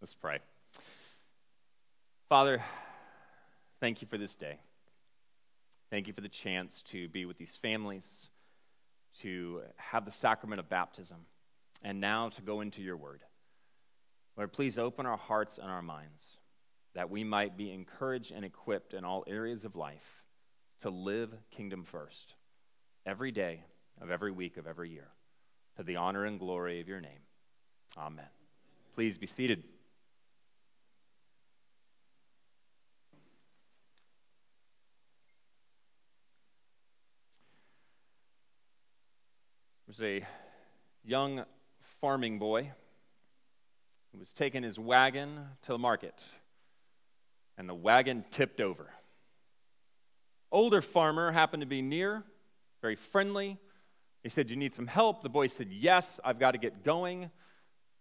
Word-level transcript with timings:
Let's 0.00 0.14
pray. 0.14 0.38
Father, 2.28 2.62
thank 3.80 4.00
you 4.00 4.06
for 4.06 4.16
this 4.16 4.34
day. 4.34 4.58
Thank 5.90 6.06
you 6.06 6.12
for 6.12 6.20
the 6.20 6.28
chance 6.28 6.82
to 6.90 7.08
be 7.08 7.24
with 7.24 7.38
these 7.38 7.56
families, 7.56 8.28
to 9.22 9.62
have 9.76 10.04
the 10.04 10.10
sacrament 10.10 10.60
of 10.60 10.68
baptism, 10.68 11.26
and 11.82 12.00
now 12.00 12.28
to 12.28 12.42
go 12.42 12.60
into 12.60 12.80
your 12.80 12.96
word. 12.96 13.22
Lord, 14.36 14.52
please 14.52 14.78
open 14.78 15.04
our 15.04 15.16
hearts 15.16 15.58
and 15.58 15.68
our 15.68 15.82
minds 15.82 16.36
that 16.94 17.10
we 17.10 17.24
might 17.24 17.56
be 17.56 17.72
encouraged 17.72 18.30
and 18.30 18.44
equipped 18.44 18.94
in 18.94 19.04
all 19.04 19.24
areas 19.26 19.64
of 19.64 19.74
life 19.74 20.22
to 20.82 20.90
live 20.90 21.34
kingdom 21.50 21.82
first 21.82 22.34
every 23.04 23.32
day 23.32 23.64
of 24.00 24.10
every 24.10 24.30
week 24.30 24.56
of 24.56 24.66
every 24.66 24.90
year 24.90 25.08
to 25.76 25.82
the 25.82 25.96
honor 25.96 26.24
and 26.24 26.38
glory 26.38 26.80
of 26.80 26.88
your 26.88 27.00
name. 27.00 27.20
Amen. 27.96 28.28
Please 28.94 29.18
be 29.18 29.26
seated. 29.26 29.64
Was 39.88 40.02
a 40.02 40.22
young 41.02 41.46
farming 41.80 42.38
boy 42.38 42.70
who 44.12 44.18
was 44.18 44.34
taking 44.34 44.62
his 44.62 44.78
wagon 44.78 45.46
to 45.62 45.72
the 45.72 45.78
market, 45.78 46.26
and 47.56 47.66
the 47.66 47.74
wagon 47.74 48.22
tipped 48.30 48.60
over. 48.60 48.90
Older 50.52 50.82
farmer 50.82 51.32
happened 51.32 51.62
to 51.62 51.66
be 51.66 51.80
near, 51.80 52.22
very 52.82 52.96
friendly. 52.96 53.56
He 54.22 54.28
said, 54.28 54.50
You 54.50 54.56
need 54.56 54.74
some 54.74 54.88
help? 54.88 55.22
The 55.22 55.30
boy 55.30 55.46
said, 55.46 55.68
Yes, 55.70 56.20
I've 56.22 56.38
got 56.38 56.50
to 56.50 56.58
get 56.58 56.84
going. 56.84 57.30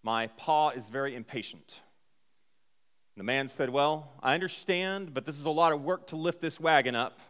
My 0.03 0.27
pa 0.27 0.69
is 0.69 0.89
very 0.89 1.15
impatient. 1.15 1.81
The 3.15 3.23
man 3.23 3.47
said, 3.47 3.69
Well, 3.69 4.11
I 4.21 4.33
understand, 4.33 5.13
but 5.13 5.23
this 5.23 5.39
is 5.39 5.45
a 5.45 5.49
lot 5.49 5.71
of 5.71 5.81
work 5.81 6.07
to 6.07 6.17
lift 6.17 6.41
this 6.41 6.59
wagon 6.59 6.95
up. 6.95 7.21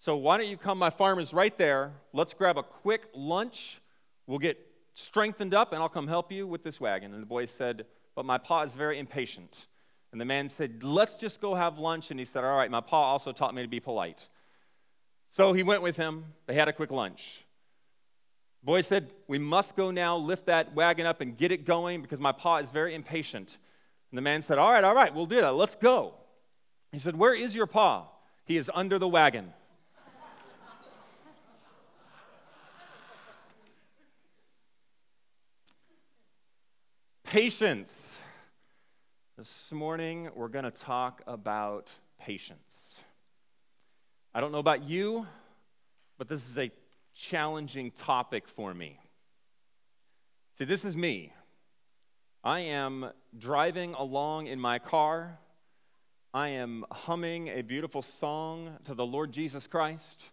So 0.00 0.16
why 0.16 0.38
don't 0.38 0.46
you 0.46 0.56
come? 0.56 0.78
My 0.78 0.90
farm 0.90 1.18
is 1.18 1.34
right 1.34 1.56
there. 1.58 1.92
Let's 2.12 2.32
grab 2.32 2.56
a 2.56 2.62
quick 2.62 3.08
lunch. 3.14 3.80
We'll 4.28 4.38
get 4.38 4.64
strengthened 4.94 5.54
up, 5.54 5.72
and 5.72 5.82
I'll 5.82 5.88
come 5.88 6.06
help 6.06 6.30
you 6.30 6.46
with 6.46 6.62
this 6.62 6.80
wagon. 6.80 7.12
And 7.12 7.20
the 7.20 7.26
boy 7.26 7.46
said, 7.46 7.84
But 8.14 8.24
my 8.24 8.38
pa 8.38 8.62
is 8.62 8.76
very 8.76 8.96
impatient. 8.96 9.66
And 10.12 10.20
the 10.20 10.24
man 10.24 10.48
said, 10.48 10.84
Let's 10.84 11.14
just 11.14 11.40
go 11.40 11.56
have 11.56 11.80
lunch. 11.80 12.12
And 12.12 12.20
he 12.20 12.24
said, 12.24 12.44
All 12.44 12.56
right, 12.56 12.70
my 12.70 12.80
pa 12.80 13.10
also 13.10 13.32
taught 13.32 13.56
me 13.56 13.62
to 13.62 13.68
be 13.68 13.80
polite. 13.80 14.28
So 15.28 15.52
he 15.52 15.64
went 15.64 15.82
with 15.82 15.96
him. 15.96 16.26
They 16.46 16.54
had 16.54 16.68
a 16.68 16.72
quick 16.72 16.92
lunch. 16.92 17.44
The 18.62 18.66
boy 18.66 18.82
said, 18.82 19.10
We 19.26 19.38
must 19.38 19.74
go 19.74 19.90
now, 19.90 20.16
lift 20.16 20.46
that 20.46 20.76
wagon 20.76 21.06
up 21.06 21.20
and 21.20 21.36
get 21.36 21.50
it 21.50 21.64
going 21.64 22.02
because 22.02 22.20
my 22.20 22.32
pa 22.32 22.58
is 22.58 22.70
very 22.70 22.94
impatient. 22.94 23.58
And 24.12 24.18
the 24.18 24.22
man 24.22 24.42
said, 24.42 24.58
All 24.58 24.70
right, 24.70 24.84
all 24.84 24.94
right, 24.94 25.12
we'll 25.12 25.26
do 25.26 25.40
that. 25.40 25.56
Let's 25.56 25.74
go. 25.74 26.14
He 26.92 27.00
said, 27.00 27.16
Where 27.16 27.34
is 27.34 27.56
your 27.56 27.66
pa? 27.66 28.06
He 28.44 28.56
is 28.56 28.70
under 28.72 28.96
the 29.00 29.08
wagon. 29.08 29.54
Patience. 37.30 37.94
This 39.36 39.70
morning, 39.70 40.30
we're 40.34 40.48
going 40.48 40.64
to 40.64 40.70
talk 40.70 41.20
about 41.26 41.92
patience. 42.18 42.94
I 44.34 44.40
don't 44.40 44.50
know 44.50 44.58
about 44.58 44.88
you, 44.88 45.26
but 46.16 46.28
this 46.28 46.48
is 46.48 46.56
a 46.56 46.70
challenging 47.14 47.90
topic 47.90 48.48
for 48.48 48.72
me. 48.72 48.98
See, 50.54 50.64
this 50.64 50.86
is 50.86 50.96
me. 50.96 51.34
I 52.42 52.60
am 52.60 53.10
driving 53.36 53.92
along 53.92 54.46
in 54.46 54.58
my 54.58 54.78
car. 54.78 55.38
I 56.32 56.48
am 56.48 56.86
humming 56.90 57.48
a 57.48 57.60
beautiful 57.60 58.00
song 58.00 58.78
to 58.84 58.94
the 58.94 59.04
Lord 59.04 59.32
Jesus 59.32 59.66
Christ. 59.66 60.30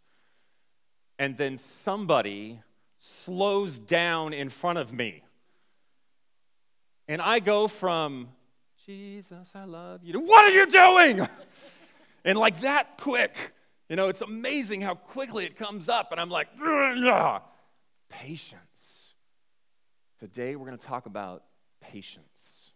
And 1.20 1.36
then 1.36 1.58
somebody 1.58 2.62
slows 3.00 3.80
down 3.80 4.32
in 4.32 4.48
front 4.48 4.80
of 4.80 4.94
me. 4.94 5.25
And 7.08 7.22
I 7.22 7.40
go 7.40 7.68
from, 7.68 8.30
Jesus, 8.86 9.54
I 9.56 9.66
love 9.66 10.04
you, 10.04 10.14
to, 10.14 10.20
what 10.20 10.46
are 10.46 10.52
you 10.52 10.66
doing? 10.68 11.28
and 12.26 12.38
like 12.38 12.62
that 12.62 12.98
quick. 12.98 13.36
You 13.90 13.96
know, 13.96 14.08
it's 14.08 14.22
amazing 14.22 14.82
how 14.82 14.96
quickly 14.96 15.46
it 15.46 15.56
comes 15.56 15.90
up. 15.90 16.12
And 16.12 16.20
I'm 16.20 16.30
like, 16.30 16.48
patience. 18.10 19.14
Today 20.20 20.56
we're 20.56 20.66
going 20.66 20.78
to 20.78 20.86
talk 20.86 21.06
about 21.06 21.44
patience. 21.82 22.72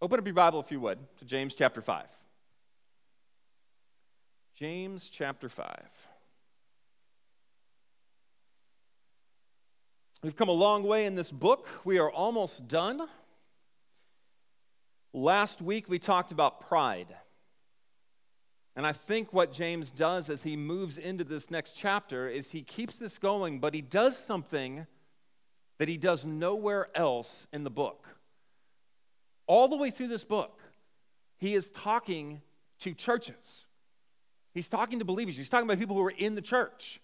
Open 0.00 0.18
up 0.18 0.26
your 0.26 0.34
Bible, 0.34 0.60
if 0.60 0.70
you 0.70 0.80
would, 0.80 0.98
to 1.18 1.24
James 1.24 1.54
chapter 1.54 1.80
5. 1.80 2.04
James 4.54 5.08
chapter 5.08 5.48
5. 5.48 5.66
We've 10.22 10.34
come 10.34 10.48
a 10.48 10.52
long 10.52 10.82
way 10.82 11.06
in 11.06 11.14
this 11.14 11.30
book. 11.30 11.68
We 11.84 11.98
are 12.00 12.10
almost 12.10 12.66
done. 12.66 13.02
Last 15.12 15.62
week 15.62 15.88
we 15.88 16.00
talked 16.00 16.32
about 16.32 16.60
pride. 16.60 17.14
And 18.74 18.84
I 18.84 18.92
think 18.92 19.32
what 19.32 19.52
James 19.52 19.90
does 19.90 20.28
as 20.28 20.42
he 20.42 20.56
moves 20.56 20.98
into 20.98 21.22
this 21.22 21.52
next 21.52 21.74
chapter 21.76 22.28
is 22.28 22.50
he 22.50 22.62
keeps 22.62 22.96
this 22.96 23.16
going, 23.16 23.60
but 23.60 23.74
he 23.74 23.80
does 23.80 24.18
something 24.18 24.86
that 25.78 25.88
he 25.88 25.96
does 25.96 26.24
nowhere 26.24 26.88
else 26.96 27.46
in 27.52 27.62
the 27.62 27.70
book. 27.70 28.18
All 29.46 29.68
the 29.68 29.76
way 29.76 29.90
through 29.90 30.08
this 30.08 30.24
book, 30.24 30.60
he 31.36 31.54
is 31.54 31.70
talking 31.70 32.42
to 32.80 32.92
churches. 32.92 33.66
He's 34.52 34.68
talking 34.68 34.98
to 34.98 35.04
believers. 35.04 35.36
He's 35.36 35.48
talking 35.48 35.68
about 35.68 35.78
people 35.78 35.96
who 35.96 36.04
are 36.04 36.14
in 36.18 36.34
the 36.34 36.42
church. 36.42 37.00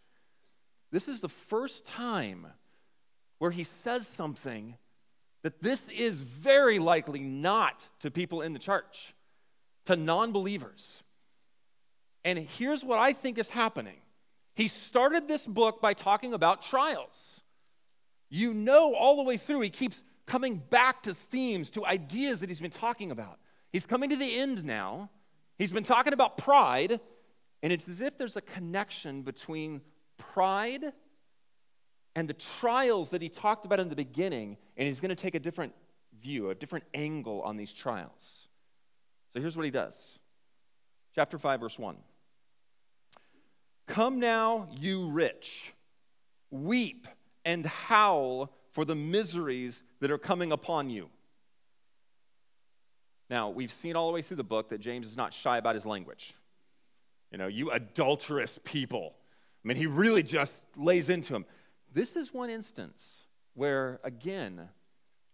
This 0.91 1.07
is 1.07 1.21
the 1.21 1.29
first 1.29 1.87
time 1.87 2.49
where 3.39 3.51
he 3.51 3.65
says 3.65 4.07
something 4.07 4.77
that 5.43 5.63
this 5.63 5.89
is 5.91 6.21
very 6.21 6.79
likely 6.79 7.21
not 7.21 7.89
to 8.01 8.11
people 8.11 8.41
in 8.41 8.53
the 8.53 8.59
church, 8.59 9.15
to 9.85 9.97
non 9.97 10.33
believers. 10.33 11.03
And 12.25 12.39
here's 12.39 12.83
what 12.83 12.99
I 12.99 13.13
think 13.13 13.39
is 13.39 13.51
happening. 13.51 13.99
He 14.55 14.69
started 14.69 15.29
this 15.29 15.43
book 15.43 15.83
by 15.83 15.93
talking 15.93 16.33
about 16.33 16.63
trials. 16.63 17.43
You 18.31 18.55
know, 18.55 18.95
all 18.95 19.17
the 19.17 19.23
way 19.23 19.37
through, 19.37 19.61
he 19.61 19.71
keeps 19.71 20.03
coming 20.27 20.57
back 20.57 21.03
to 21.03 21.13
themes, 21.15 21.69
to 21.71 21.85
ideas 21.85 22.41
that 22.41 22.49
he's 22.49 22.61
been 22.61 22.71
talking 22.71 23.11
about. 23.11 23.39
He's 23.71 23.85
coming 23.85 24.11
to 24.11 24.17
the 24.17 24.39
end 24.39 24.65
now. 24.65 25.11
He's 25.59 25.71
been 25.71 25.85
talking 25.85 26.13
about 26.13 26.39
pride, 26.39 27.01
and 27.63 27.73
it's 27.73 27.89
as 27.89 28.01
if 28.01 28.17
there's 28.17 28.37
a 28.37 28.41
connection 28.41 29.23
between 29.23 29.83
pride 30.17 30.93
and 32.17 32.29
the 32.29 32.35
trials 32.35 33.11
that 33.11 33.23
he 33.23 33.29
talked 33.29 33.65
about 33.67 33.81
in 33.81 33.89
the 33.89 33.97
beginning, 33.97 34.57
and 34.77 34.87
he's 34.87 35.01
going 35.01 35.11
to 35.11 35.21
take 35.21 35.35
a 35.35 35.41
different 35.41 35.75
view, 36.21 36.51
a 36.51 36.55
different 36.55 36.85
angle 36.95 37.43
on 37.43 37.57
these 37.57 37.73
trials. 37.73 38.49
So 39.33 39.41
here's 39.41 39.57
what 39.57 39.65
he 39.65 39.71
does. 39.71 40.19
Chapter 41.15 41.39
5, 41.39 41.61
verse 41.61 41.79
1. 41.79 41.97
Come 43.87 44.19
now, 44.19 44.69
you 44.79 45.09
rich, 45.09 45.73
weep 46.51 47.07
and 47.45 47.67
howl 47.67 48.53
for 48.71 48.85
the 48.85 48.95
miseries 48.95 49.83
that 50.01 50.11
are 50.11 50.19
coming 50.19 50.53
upon 50.53 50.91
you. 50.91 51.11
Now, 53.29 53.51
we've 53.51 53.71
seen 53.71 53.97
all 53.97 54.07
the 54.07 54.15
way 54.15 54.23
through 54.23 54.37
the 54.37 54.45
book 54.45 54.69
that 54.69 54.79
James 54.79 55.07
is 55.07 55.17
not 55.17 55.33
shy 55.33 55.59
about 55.59 55.75
his 55.75 55.87
language. 55.87 56.35
You 57.31 57.39
know, 57.39 57.47
you 57.47 57.71
adulterous 57.71 58.59
people. 58.65 59.15
I 59.65 59.69
mean, 59.69 59.77
he 59.77 59.87
really 59.87 60.23
just 60.23 60.53
lays 60.77 61.09
into 61.09 61.33
them. 61.33 61.47
This 61.95 62.17
is 62.17 62.35
one 62.35 62.51
instance 62.51 63.29
where, 63.55 64.01
again, 64.03 64.69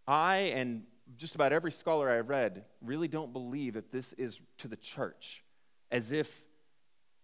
I 0.06 0.53
and 0.54 0.82
just 1.16 1.34
about 1.34 1.53
every 1.53 1.72
scholar 1.72 2.10
I've 2.10 2.28
read 2.28 2.65
really 2.83 3.09
don't 3.09 3.33
believe 3.33 3.74
that 3.74 3.91
this 3.91 4.12
is 4.12 4.41
to 4.59 4.68
the 4.68 4.77
church, 4.77 5.42
as 5.91 6.12
if 6.12 6.42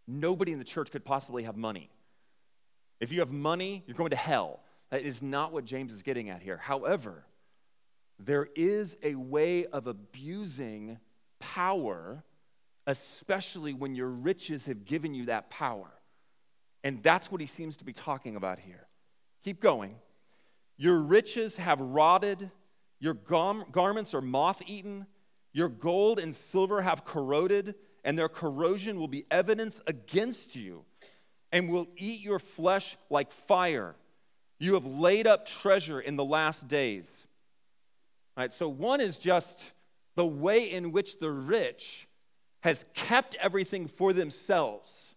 nobody 0.09 0.53
in 0.53 0.59
the 0.59 0.65
church 0.65 0.91
could 0.91 1.05
possibly 1.05 1.43
have 1.43 1.57
money. 1.57 1.91
If 2.99 3.13
you 3.13 3.21
have 3.21 3.31
money, 3.31 3.85
you're 3.87 3.95
going 3.95 4.11
to 4.11 4.17
hell. 4.17 4.61
That 4.91 5.03
is 5.03 5.23
not 5.23 5.53
what 5.53 5.67
James 5.67 5.93
is 5.93 6.03
getting 6.03 6.31
at 6.31 6.41
here. 6.41 6.57
However, 6.57 7.27
there 8.19 8.49
is 8.57 8.97
a 9.03 9.17
way 9.17 9.67
of 9.67 9.87
abusing 9.87 10.99
power, 11.41 12.25
especially 12.87 13.75
when 13.75 13.95
your 13.95 14.09
riches 14.09 14.65
have 14.65 14.87
given 14.87 15.13
you 15.13 15.27
that 15.27 15.51
power. 15.51 15.91
And 16.83 17.03
that's 17.03 17.31
what 17.31 17.43
he 17.43 17.47
seems 17.47 17.77
to 17.77 17.85
be 17.85 17.93
talking 17.93 18.35
about 18.35 18.61
here. 18.61 18.86
Keep 19.45 19.61
going. 19.61 19.97
Your 20.77 20.99
riches 21.01 21.57
have 21.57 21.81
rotted, 21.81 22.51
your 22.99 23.15
garments 23.15 24.15
are 24.15 24.21
moth 24.21 24.63
eaten, 24.67 25.07
your 25.53 25.69
gold 25.69 26.19
and 26.19 26.35
silver 26.35 26.83
have 26.83 27.05
corroded, 27.05 27.75
and 28.05 28.19
their 28.19 28.29
corrosion 28.29 28.99
will 28.99 29.09
be 29.09 29.25
evidence 29.31 29.81
against 29.87 30.55
you 30.55 30.85
and 31.51 31.71
will 31.71 31.87
eat 31.97 32.21
your 32.21 32.39
flesh 32.39 32.97
like 33.09 33.33
fire. 33.33 33.97
You 34.59 34.75
have 34.75 34.87
laid 34.87 35.27
up 35.27 35.47
treasure 35.47 36.01
in 36.01 36.17
the 36.17 36.25
last 36.25 36.69
days. 36.69 37.27
Right? 38.37 38.53
So 38.53 38.69
one 38.69 39.01
is 39.01 39.17
just 39.17 39.59
the 40.15 40.27
way 40.27 40.71
in 40.71 40.93
which 40.93 41.19
the 41.19 41.31
rich 41.31 42.07
has 42.61 42.85
kept 42.95 43.35
everything 43.37 43.87
for 43.87 44.13
themselves. 44.13 45.15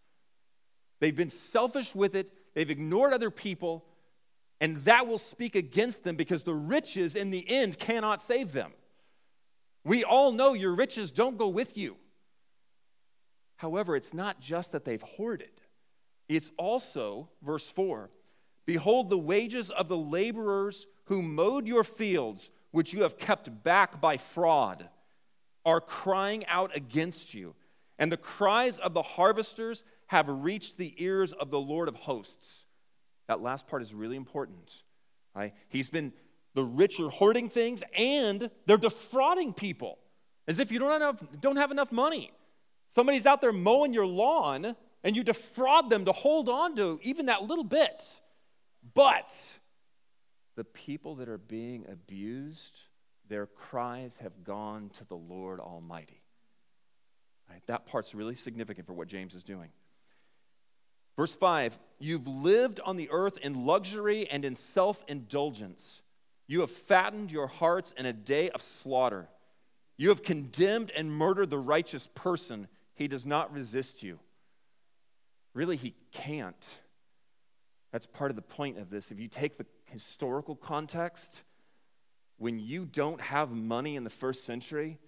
They've 1.00 1.16
been 1.16 1.30
selfish 1.30 1.96
with 1.96 2.16
it, 2.16 2.32
they've 2.54 2.70
ignored 2.70 3.14
other 3.14 3.32
people, 3.32 3.86
and 4.62 4.78
that 4.78 5.08
will 5.08 5.18
speak 5.18 5.56
against 5.56 6.04
them 6.04 6.16
because 6.16 6.44
the 6.44 6.54
riches 6.54 7.16
in 7.16 7.32
the 7.32 7.50
end 7.50 7.80
cannot 7.80 8.22
save 8.22 8.52
them. 8.52 8.74
We 9.84 10.04
all 10.04 10.32
know 10.32 10.54
your 10.54 10.74
riches 10.74 11.12
don't 11.12 11.38
go 11.38 11.48
with 11.48 11.78
you. 11.78 11.96
However, 13.58 13.96
it's 13.96 14.14
not 14.14 14.40
just 14.40 14.72
that 14.72 14.86
they've 14.86 15.02
hoarded, 15.02 15.52
it's 16.28 16.52
also, 16.58 17.30
verse 17.42 17.70
4 17.70 18.10
Behold, 18.66 19.10
the 19.10 19.18
wages 19.18 19.72
of 19.72 19.88
the 19.88 19.98
laborers 19.98 20.86
who 21.06 21.24
mowed 21.24 21.68
your 21.68 21.84
fields, 21.84 22.52
which 22.72 22.94
you 22.94 23.02
have 23.02 23.18
kept 23.18 23.64
back 23.64 24.00
by 24.00 24.16
fraud, 24.16 24.88
are 25.66 25.82
crying 25.82 26.46
out 26.46 26.76
against 26.76 27.34
you. 27.34 27.56
And 27.98 28.12
the 28.12 28.18
cries 28.18 28.78
of 28.78 28.94
the 28.94 29.02
harvesters 29.02 29.84
have 30.08 30.30
reached 30.30 30.78
the 30.78 30.94
ears 31.04 31.34
of 31.34 31.50
the 31.50 31.60
Lord 31.60 31.88
of 31.88 31.96
hosts. 31.96 32.59
That 33.30 33.42
last 33.42 33.68
part 33.68 33.84
is 33.84 33.94
really 33.94 34.16
important. 34.16 34.74
Right? 35.36 35.54
He's 35.70 35.88
been, 35.88 36.14
the 36.56 36.64
rich 36.64 37.00
are 37.00 37.10
hoarding 37.10 37.48
things 37.48 37.84
and 37.96 38.50
they're 38.66 38.78
defrauding 38.78 39.54
people 39.54 40.00
as 40.48 40.58
if 40.58 40.72
you 40.72 40.80
don't 40.80 41.00
have, 41.00 41.40
don't 41.40 41.58
have 41.58 41.70
enough 41.70 41.92
money. 41.92 42.32
Somebody's 42.88 43.28
out 43.28 43.40
there 43.40 43.54
mowing 43.54 43.94
your 43.94 44.08
lawn 44.08 44.76
and 45.04 45.16
you 45.16 45.24
defraud 45.24 45.92
them 45.92 46.06
to 46.06 46.12
hold 46.12 46.50
on 46.50 46.76
to 46.78 47.00
even 47.04 47.28
that 47.28 47.44
little 47.44 47.64
bit. 47.64 48.04
But 48.96 49.32
the 50.56 50.64
people 50.64 51.14
that 51.16 51.30
are 51.30 51.38
being 51.38 51.86
abused, 51.88 52.80
their 53.28 53.46
cries 53.46 54.18
have 54.24 54.44
gone 54.44 54.90
to 54.98 55.06
the 55.06 55.16
Lord 55.16 55.60
Almighty. 55.60 56.24
Right? 57.48 57.62
That 57.68 57.86
part's 57.86 58.16
really 58.16 58.34
significant 58.34 58.88
for 58.88 58.94
what 58.94 59.08
James 59.08 59.36
is 59.36 59.44
doing. 59.44 59.70
Verse 61.20 61.36
5 61.36 61.78
You've 62.00 62.30
lived 62.30 62.80
on 62.86 62.96
the 62.96 63.10
earth 63.12 63.38
in 63.40 63.66
luxury 63.66 64.26
and 64.30 64.46
in 64.46 64.56
self 64.56 65.04
indulgence. 65.06 66.02
You 66.48 66.62
have 66.62 66.72
fattened 66.72 67.30
your 67.30 67.48
hearts 67.48 67.94
in 67.98 68.06
a 68.06 68.14
day 68.14 68.50
of 68.52 68.62
slaughter. 68.62 69.28
You 69.98 70.08
have 70.10 70.24
condemned 70.24 70.92
and 70.96 71.12
murdered 71.12 71.50
the 71.50 71.60
righteous 71.60 72.08
person. 72.16 72.70
He 72.96 73.10
does 73.10 73.26
not 73.26 73.54
resist 73.54 74.02
you. 74.02 74.20
Really, 75.54 75.76
he 75.76 75.94
can't. 76.14 76.70
That's 77.92 78.06
part 78.06 78.32
of 78.32 78.38
the 78.38 78.42
point 78.42 78.78
of 78.78 78.90
this. 78.90 79.12
If 79.12 79.20
you 79.20 79.28
take 79.28 79.58
the 79.58 79.66
historical 79.88 80.56
context, 80.56 81.44
when 82.38 82.60
you 82.60 82.86
don't 82.86 83.20
have 83.20 83.52
money 83.52 83.98
in 83.98 84.06
the 84.06 84.10
first 84.10 84.46
century, 84.46 85.00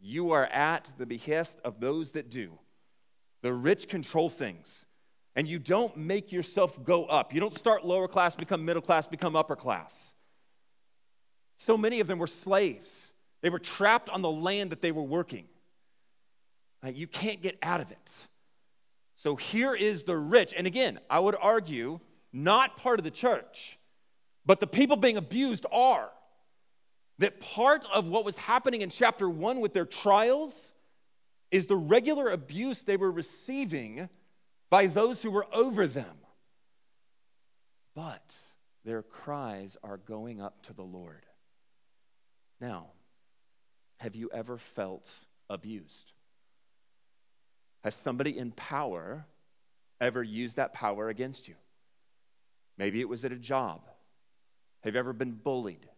you 0.00 0.30
are 0.30 0.46
at 0.46 0.94
the 0.96 1.04
behest 1.04 1.58
of 1.62 1.80
those 1.80 2.12
that 2.12 2.30
do. 2.30 2.58
The 3.42 3.52
rich 3.52 3.86
control 3.86 4.30
things. 4.30 4.85
And 5.36 5.46
you 5.46 5.58
don't 5.58 5.96
make 5.96 6.32
yourself 6.32 6.82
go 6.82 7.04
up. 7.04 7.32
You 7.34 7.40
don't 7.40 7.54
start 7.54 7.84
lower 7.84 8.08
class, 8.08 8.34
become 8.34 8.64
middle 8.64 8.82
class, 8.82 9.06
become 9.06 9.36
upper 9.36 9.54
class. 9.54 10.12
So 11.58 11.76
many 11.76 12.00
of 12.00 12.06
them 12.06 12.18
were 12.18 12.26
slaves. 12.26 12.92
They 13.42 13.50
were 13.50 13.58
trapped 13.58 14.08
on 14.08 14.22
the 14.22 14.30
land 14.30 14.70
that 14.70 14.80
they 14.80 14.92
were 14.92 15.02
working. 15.02 15.44
You 16.84 17.06
can't 17.06 17.42
get 17.42 17.58
out 17.62 17.80
of 17.80 17.90
it. 17.90 18.12
So 19.16 19.34
here 19.34 19.74
is 19.74 20.04
the 20.04 20.16
rich. 20.16 20.54
And 20.56 20.66
again, 20.66 21.00
I 21.10 21.18
would 21.18 21.36
argue, 21.40 22.00
not 22.32 22.76
part 22.76 23.00
of 23.00 23.04
the 23.04 23.10
church, 23.10 23.78
but 24.44 24.60
the 24.60 24.66
people 24.66 24.96
being 24.96 25.16
abused 25.16 25.66
are. 25.72 26.10
That 27.18 27.40
part 27.40 27.86
of 27.92 28.08
what 28.08 28.24
was 28.24 28.36
happening 28.36 28.82
in 28.82 28.90
chapter 28.90 29.28
one 29.28 29.60
with 29.60 29.72
their 29.72 29.86
trials 29.86 30.72
is 31.50 31.66
the 31.66 31.76
regular 31.76 32.28
abuse 32.28 32.80
they 32.80 32.96
were 32.96 33.10
receiving 33.10 34.08
by 34.70 34.86
those 34.86 35.22
who 35.22 35.30
were 35.30 35.46
over 35.52 35.86
them. 35.86 36.16
But 37.94 38.36
their 38.84 39.02
cries 39.02 39.76
are 39.82 39.96
going 39.96 40.40
up 40.40 40.62
to 40.66 40.72
the 40.72 40.82
Lord. 40.82 41.24
Now, 42.60 42.88
have 43.98 44.14
you 44.14 44.30
ever 44.32 44.58
felt 44.58 45.10
abused? 45.48 46.12
Has 47.84 47.94
somebody 47.94 48.36
in 48.36 48.52
power 48.52 49.26
ever 50.00 50.22
used 50.22 50.56
that 50.56 50.72
power 50.72 51.08
against 51.08 51.48
you? 51.48 51.54
Maybe 52.76 53.00
it 53.00 53.08
was 53.08 53.24
at 53.24 53.32
a 53.32 53.36
job. 53.36 53.82
Have 54.82 54.94
you 54.94 55.00
ever 55.00 55.12
been 55.12 55.32
bullied? 55.32 55.88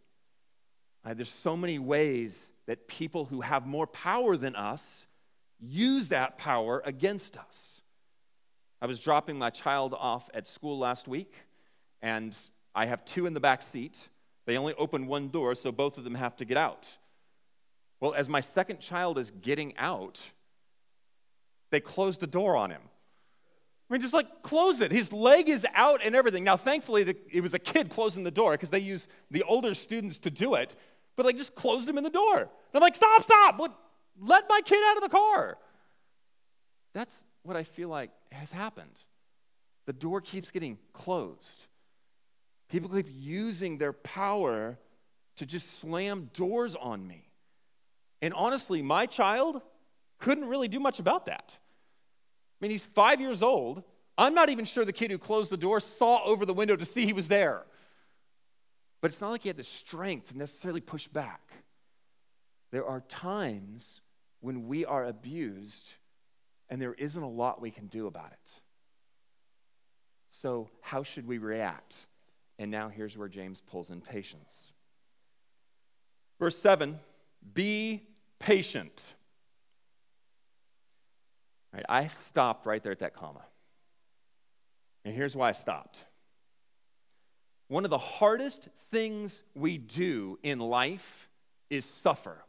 Uh, 1.04 1.14
there's 1.14 1.32
so 1.32 1.56
many 1.56 1.78
ways 1.78 2.46
that 2.66 2.88
people 2.88 3.24
who 3.26 3.40
have 3.40 3.66
more 3.66 3.86
power 3.86 4.36
than 4.36 4.54
us 4.54 4.84
use 5.58 6.10
that 6.10 6.38
power 6.38 6.82
against 6.84 7.36
us. 7.36 7.77
I 8.80 8.86
was 8.86 9.00
dropping 9.00 9.38
my 9.38 9.50
child 9.50 9.94
off 9.98 10.30
at 10.34 10.46
school 10.46 10.78
last 10.78 11.08
week, 11.08 11.34
and 12.00 12.36
I 12.74 12.86
have 12.86 13.04
two 13.04 13.26
in 13.26 13.34
the 13.34 13.40
back 13.40 13.62
seat. 13.62 13.98
They 14.46 14.56
only 14.56 14.74
open 14.74 15.06
one 15.06 15.28
door, 15.28 15.54
so 15.54 15.72
both 15.72 15.98
of 15.98 16.04
them 16.04 16.14
have 16.14 16.36
to 16.36 16.44
get 16.44 16.56
out. 16.56 16.88
Well, 18.00 18.14
as 18.14 18.28
my 18.28 18.40
second 18.40 18.78
child 18.80 19.18
is 19.18 19.32
getting 19.32 19.76
out, 19.76 20.20
they 21.70 21.80
close 21.80 22.18
the 22.18 22.28
door 22.28 22.56
on 22.56 22.70
him. 22.70 22.82
I 23.90 23.94
mean, 23.94 24.00
just 24.00 24.14
like 24.14 24.42
close 24.42 24.80
it. 24.80 24.92
His 24.92 25.12
leg 25.12 25.48
is 25.48 25.66
out 25.74 26.00
and 26.04 26.14
everything. 26.14 26.44
Now, 26.44 26.56
thankfully, 26.56 27.04
the, 27.04 27.16
it 27.32 27.40
was 27.40 27.54
a 27.54 27.58
kid 27.58 27.88
closing 27.88 28.22
the 28.22 28.30
door 28.30 28.52
because 28.52 28.70
they 28.70 28.78
use 28.78 29.08
the 29.30 29.42
older 29.42 29.74
students 29.74 30.18
to 30.18 30.30
do 30.30 30.54
it, 30.54 30.76
but 31.16 31.26
like 31.26 31.36
just 31.36 31.54
closed 31.54 31.88
him 31.88 31.98
in 31.98 32.04
the 32.04 32.10
door. 32.10 32.38
And 32.38 32.48
I'm 32.74 32.80
like, 32.80 32.94
stop, 32.94 33.22
stop, 33.22 33.58
let, 33.58 33.72
let 34.20 34.44
my 34.48 34.60
kid 34.64 34.78
out 34.90 34.98
of 34.98 35.02
the 35.02 35.08
car. 35.08 35.58
That's 36.92 37.14
what 37.42 37.56
I 37.56 37.64
feel 37.64 37.88
like 37.88 38.10
has 38.32 38.50
happened. 38.50 39.04
The 39.86 39.92
door 39.92 40.20
keeps 40.20 40.50
getting 40.50 40.78
closed. 40.92 41.66
People 42.68 42.90
keep 42.90 43.06
using 43.10 43.78
their 43.78 43.92
power 43.92 44.78
to 45.36 45.46
just 45.46 45.80
slam 45.80 46.30
doors 46.34 46.76
on 46.76 47.06
me. 47.06 47.30
And 48.20 48.34
honestly, 48.34 48.82
my 48.82 49.06
child, 49.06 49.62
couldn't 50.18 50.48
really 50.48 50.68
do 50.68 50.80
much 50.80 50.98
about 50.98 51.26
that. 51.26 51.56
I 51.56 52.64
mean, 52.64 52.70
he's 52.70 52.84
five 52.84 53.20
years 53.20 53.42
old. 53.42 53.84
I'm 54.16 54.34
not 54.34 54.50
even 54.50 54.64
sure 54.64 54.84
the 54.84 54.92
kid 54.92 55.10
who 55.10 55.18
closed 55.18 55.50
the 55.50 55.56
door 55.56 55.78
saw 55.80 56.24
over 56.24 56.44
the 56.44 56.54
window 56.54 56.76
to 56.76 56.84
see 56.84 57.06
he 57.06 57.12
was 57.12 57.28
there. 57.28 57.64
But 59.00 59.12
it's 59.12 59.20
not 59.20 59.30
like 59.30 59.42
he 59.42 59.48
had 59.48 59.56
the 59.56 59.64
strength 59.64 60.30
to 60.30 60.38
necessarily 60.38 60.80
push 60.80 61.06
back. 61.06 61.52
There 62.72 62.84
are 62.84 63.00
times 63.02 64.00
when 64.40 64.66
we 64.66 64.84
are 64.84 65.04
abused 65.04 65.94
and 66.70 66.80
there 66.80 66.94
isn't 66.94 67.22
a 67.22 67.28
lot 67.28 67.60
we 67.60 67.70
can 67.70 67.86
do 67.86 68.06
about 68.06 68.32
it. 68.32 68.60
So, 70.28 70.68
how 70.82 71.02
should 71.02 71.26
we 71.26 71.38
react? 71.38 71.96
And 72.58 72.70
now 72.70 72.88
here's 72.88 73.16
where 73.16 73.28
James 73.28 73.60
pulls 73.60 73.90
in 73.90 74.00
patience. 74.00 74.72
Verse 76.38 76.58
7 76.58 76.98
Be 77.54 78.02
patient. 78.38 79.02
Right, 81.72 81.84
I 81.88 82.06
stopped 82.06 82.66
right 82.66 82.82
there 82.82 82.92
at 82.92 83.00
that 83.00 83.14
comma. 83.14 83.44
And 85.04 85.14
here's 85.14 85.36
why 85.36 85.48
I 85.48 85.52
stopped. 85.52 86.04
One 87.68 87.84
of 87.84 87.90
the 87.90 87.98
hardest 87.98 88.68
things 88.90 89.42
we 89.54 89.76
do 89.76 90.38
in 90.42 90.58
life 90.58 91.28
is 91.68 91.84
suffer. 91.84 92.44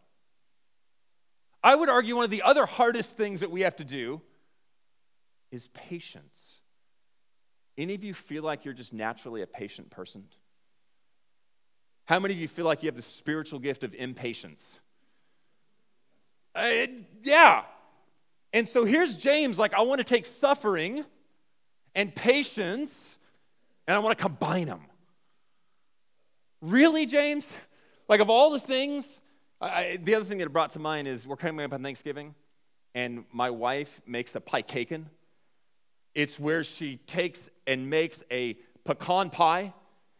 I 1.63 1.75
would 1.75 1.89
argue 1.89 2.15
one 2.15 2.25
of 2.25 2.31
the 2.31 2.43
other 2.43 2.65
hardest 2.65 3.11
things 3.11 3.41
that 3.41 3.51
we 3.51 3.61
have 3.61 3.75
to 3.77 3.83
do 3.83 4.21
is 5.51 5.67
patience. 5.69 6.59
Any 7.77 7.95
of 7.95 8.03
you 8.03 8.13
feel 8.13 8.43
like 8.43 8.65
you're 8.65 8.73
just 8.73 8.93
naturally 8.93 9.41
a 9.41 9.47
patient 9.47 9.89
person? 9.89 10.25
How 12.05 12.19
many 12.19 12.33
of 12.33 12.39
you 12.39 12.47
feel 12.47 12.65
like 12.65 12.81
you 12.81 12.87
have 12.87 12.95
the 12.95 13.01
spiritual 13.01 13.59
gift 13.59 13.83
of 13.83 13.93
impatience? 13.93 14.79
Uh, 16.55 16.87
yeah, 17.23 17.63
and 18.53 18.67
so 18.67 18.85
here's 18.85 19.15
James 19.15 19.57
like, 19.57 19.73
I 19.73 19.81
want 19.81 19.99
to 19.99 20.03
take 20.03 20.25
suffering 20.25 21.05
and 21.95 22.13
patience 22.13 23.17
and 23.87 23.95
I 23.95 23.99
want 23.99 24.17
to 24.17 24.21
combine 24.21 24.67
them. 24.67 24.81
Really, 26.61 27.05
James? 27.05 27.47
Like, 28.07 28.19
of 28.19 28.29
all 28.29 28.51
the 28.51 28.59
things, 28.59 29.07
I, 29.61 29.99
the 30.01 30.15
other 30.15 30.25
thing 30.25 30.37
that 30.37 30.45
it 30.45 30.53
brought 30.53 30.71
to 30.71 30.79
mind 30.79 31.07
is 31.07 31.27
we're 31.27 31.35
coming 31.35 31.65
up 31.65 31.73
on 31.73 31.83
Thanksgiving, 31.83 32.35
and 32.95 33.25
my 33.31 33.49
wife 33.49 34.01
makes 34.05 34.33
a 34.35 34.41
pie 34.41 34.61
cakein. 34.61 35.05
It's 36.15 36.39
where 36.39 36.63
she 36.63 36.97
takes 36.97 37.49
and 37.67 37.89
makes 37.89 38.23
a 38.31 38.57
pecan 38.85 39.29
pie 39.29 39.73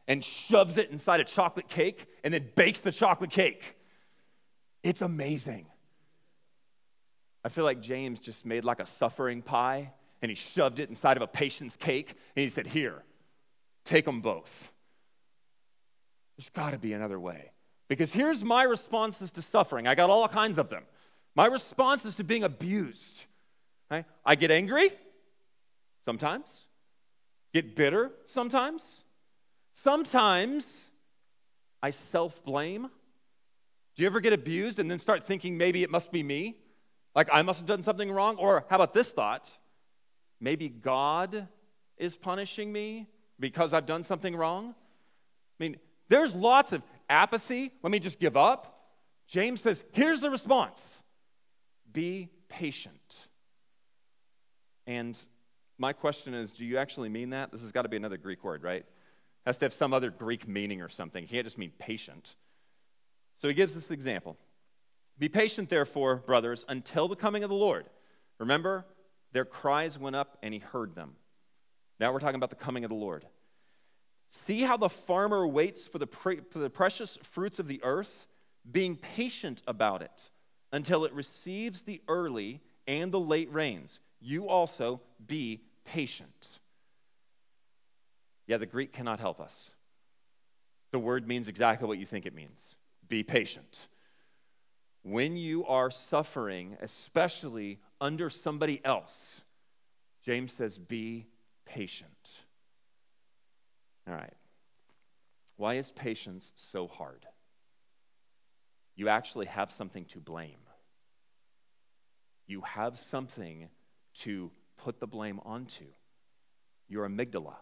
and 0.07 0.23
shoves 0.23 0.77
it 0.77 0.91
inside 0.91 1.19
a 1.19 1.23
chocolate 1.23 1.67
cake 1.67 2.07
and 2.23 2.33
then 2.33 2.49
bakes 2.55 2.79
the 2.79 2.91
chocolate 2.91 3.31
cake. 3.31 3.75
It's 4.83 5.01
amazing. 5.01 5.67
I 7.43 7.49
feel 7.49 7.63
like 7.63 7.81
James 7.81 8.19
just 8.19 8.45
made 8.45 8.65
like 8.65 8.79
a 8.79 8.85
suffering 8.85 9.41
pie 9.41 9.93
and 10.21 10.29
he 10.29 10.35
shoved 10.35 10.79
it 10.79 10.89
inside 10.89 11.17
of 11.17 11.23
a 11.23 11.27
patient's 11.27 11.75
cake 11.75 12.09
and 12.35 12.43
he 12.43 12.49
said, 12.49 12.67
Here, 12.67 13.03
take 13.85 14.05
them 14.05 14.21
both. 14.21 14.71
There's 16.37 16.49
got 16.49 16.71
to 16.71 16.79
be 16.79 16.93
another 16.93 17.19
way. 17.19 17.51
Because 17.89 18.11
here's 18.11 18.43
my 18.43 18.63
responses 18.63 19.31
to 19.31 19.41
suffering. 19.41 19.87
I 19.87 19.95
got 19.95 20.09
all 20.09 20.27
kinds 20.29 20.57
of 20.57 20.69
them. 20.69 20.83
My 21.35 21.47
response 21.47 22.05
is 22.05 22.15
to 22.15 22.23
being 22.23 22.43
abused. 22.43 23.25
Right? 23.91 24.05
I 24.23 24.35
get 24.35 24.51
angry 24.51 24.89
sometimes, 26.05 26.67
get 27.53 27.75
bitter 27.75 28.11
sometimes. 28.25 28.85
Sometimes 29.73 30.67
I 31.81 31.89
self 31.89 32.43
blame. 32.43 32.89
Do 33.95 34.03
you 34.03 34.07
ever 34.07 34.19
get 34.19 34.33
abused 34.33 34.79
and 34.79 34.89
then 34.89 34.99
start 34.99 35.25
thinking 35.25 35.57
maybe 35.57 35.83
it 35.83 35.89
must 35.89 36.11
be 36.11 36.21
me? 36.21 36.57
Like 37.15 37.29
I 37.33 37.41
must 37.41 37.59
have 37.59 37.67
done 37.67 37.83
something 37.83 38.11
wrong? 38.11 38.35
Or 38.37 38.65
how 38.69 38.75
about 38.75 38.93
this 38.93 39.09
thought? 39.09 39.49
Maybe 40.39 40.69
God 40.69 41.47
is 41.97 42.15
punishing 42.15 42.71
me 42.71 43.07
because 43.39 43.73
I've 43.73 43.85
done 43.85 44.03
something 44.03 44.35
wrong? 44.35 44.75
I 45.59 45.63
mean, 45.63 45.77
there's 46.09 46.35
lots 46.35 46.73
of 46.73 46.81
apathy. 47.09 47.71
Let 47.81 47.91
me 47.91 47.99
just 47.99 48.19
give 48.19 48.35
up. 48.35 48.75
James 49.27 49.61
says, 49.61 49.83
here's 49.91 50.21
the 50.21 50.29
response 50.29 50.97
be 51.91 52.29
patient. 52.49 53.15
And 54.85 55.17
my 55.77 55.93
question 55.93 56.33
is 56.33 56.51
do 56.51 56.65
you 56.65 56.77
actually 56.77 57.09
mean 57.09 57.29
that? 57.29 57.51
This 57.51 57.61
has 57.61 57.71
got 57.71 57.83
to 57.83 57.89
be 57.89 57.97
another 57.97 58.17
Greek 58.17 58.43
word, 58.43 58.63
right? 58.63 58.85
Has 59.45 59.57
to 59.59 59.65
have 59.65 59.73
some 59.73 59.93
other 59.93 60.09
Greek 60.09 60.47
meaning 60.47 60.81
or 60.81 60.89
something. 60.89 61.23
He 61.23 61.35
can't 61.35 61.45
just 61.45 61.57
mean 61.57 61.71
patient. 61.77 62.35
So 63.37 63.47
he 63.47 63.53
gives 63.53 63.73
this 63.73 63.89
example 63.91 64.37
Be 65.17 65.29
patient, 65.29 65.69
therefore, 65.69 66.17
brothers, 66.17 66.65
until 66.67 67.07
the 67.07 67.15
coming 67.15 67.43
of 67.43 67.49
the 67.49 67.55
Lord. 67.55 67.85
Remember, 68.39 68.85
their 69.31 69.45
cries 69.45 69.97
went 69.97 70.15
up 70.15 70.37
and 70.41 70.53
he 70.53 70.59
heard 70.59 70.95
them. 70.95 71.15
Now 71.99 72.13
we're 72.13 72.19
talking 72.19 72.35
about 72.35 72.49
the 72.49 72.55
coming 72.55 72.83
of 72.83 72.89
the 72.89 72.95
Lord. 72.95 73.25
See 74.29 74.61
how 74.61 74.77
the 74.77 74.89
farmer 74.89 75.47
waits 75.47 75.87
for 75.87 75.97
the, 75.97 76.07
pre- 76.07 76.41
for 76.49 76.59
the 76.59 76.69
precious 76.69 77.17
fruits 77.23 77.59
of 77.59 77.67
the 77.67 77.81
earth, 77.83 78.27
being 78.69 78.95
patient 78.95 79.61
about 79.67 80.01
it 80.01 80.29
until 80.71 81.03
it 81.03 81.13
receives 81.13 81.81
the 81.81 82.01
early 82.07 82.61
and 82.87 83.11
the 83.11 83.19
late 83.19 83.51
rains. 83.51 83.99
You 84.21 84.47
also 84.47 85.01
be 85.25 85.61
patient. 85.83 86.47
Yeah, 88.45 88.57
the 88.57 88.65
Greek 88.65 88.93
cannot 88.93 89.19
help 89.19 89.39
us. 89.39 89.71
The 90.91 90.99
word 90.99 91.27
means 91.27 91.47
exactly 91.47 91.87
what 91.87 91.97
you 91.97 92.05
think 92.05 92.25
it 92.25 92.33
means 92.33 92.75
be 93.07 93.23
patient. 93.23 93.87
When 95.01 95.37
you 95.37 95.65
are 95.65 95.89
suffering, 95.89 96.77
especially 96.81 97.79
under 97.99 98.29
somebody 98.29 98.81
else, 98.83 99.41
James 100.23 100.53
says, 100.53 100.77
be 100.77 101.25
patient. 101.65 102.11
All 104.09 104.15
right. 104.15 104.33
Why 105.55 105.75
is 105.75 105.91
patience 105.91 106.51
so 106.55 106.87
hard? 106.87 107.27
You 108.95 109.07
actually 109.07 109.45
have 109.45 109.71
something 109.71 110.05
to 110.05 110.19
blame. 110.19 110.59
You 112.47 112.61
have 112.61 112.97
something 112.97 113.69
to 114.21 114.51
put 114.77 114.99
the 114.99 115.07
blame 115.07 115.39
onto 115.45 115.85
your 116.87 117.07
amygdala. 117.07 117.55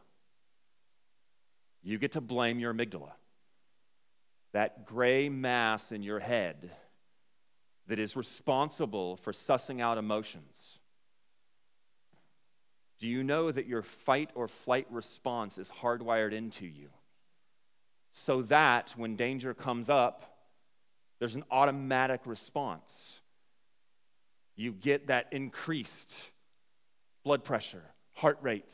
You 1.84 1.98
get 1.98 2.13
to 2.13 2.22
blame 2.22 2.60
your 2.60 2.74
amygdala. 2.74 3.12
That 4.54 4.86
gray 4.86 5.27
mass 5.27 5.92
in 5.92 6.04
your 6.04 6.20
head 6.20 6.72
that 7.88 8.00
is 8.00 8.16
responsible 8.16 9.18
for 9.18 9.34
sussing 9.34 9.82
out 9.82 9.98
emotions. 9.98 10.76
Do 13.00 13.08
you 13.08 13.24
know 13.24 13.51
that 13.51 13.68
your 13.68 13.82
fight 13.82 14.32
or 14.34 14.48
flight 14.48 14.88
response 14.89 15.58
is 15.58 15.70
hardwired 15.70 16.34
into 16.34 16.66
you? 16.66 16.89
So 18.12 18.42
that 18.44 18.94
when 18.98 19.16
danger 19.16 19.54
comes 19.54 19.89
up, 19.89 20.38
there's 21.20 21.36
an 21.36 21.44
automatic 21.51 22.22
response. 22.25 23.22
You 24.56 24.72
get 24.72 25.08
that 25.08 25.27
increased 25.32 26.13
blood 27.24 27.44
pressure, 27.44 27.84
heart 28.16 28.39
rate. 28.42 28.74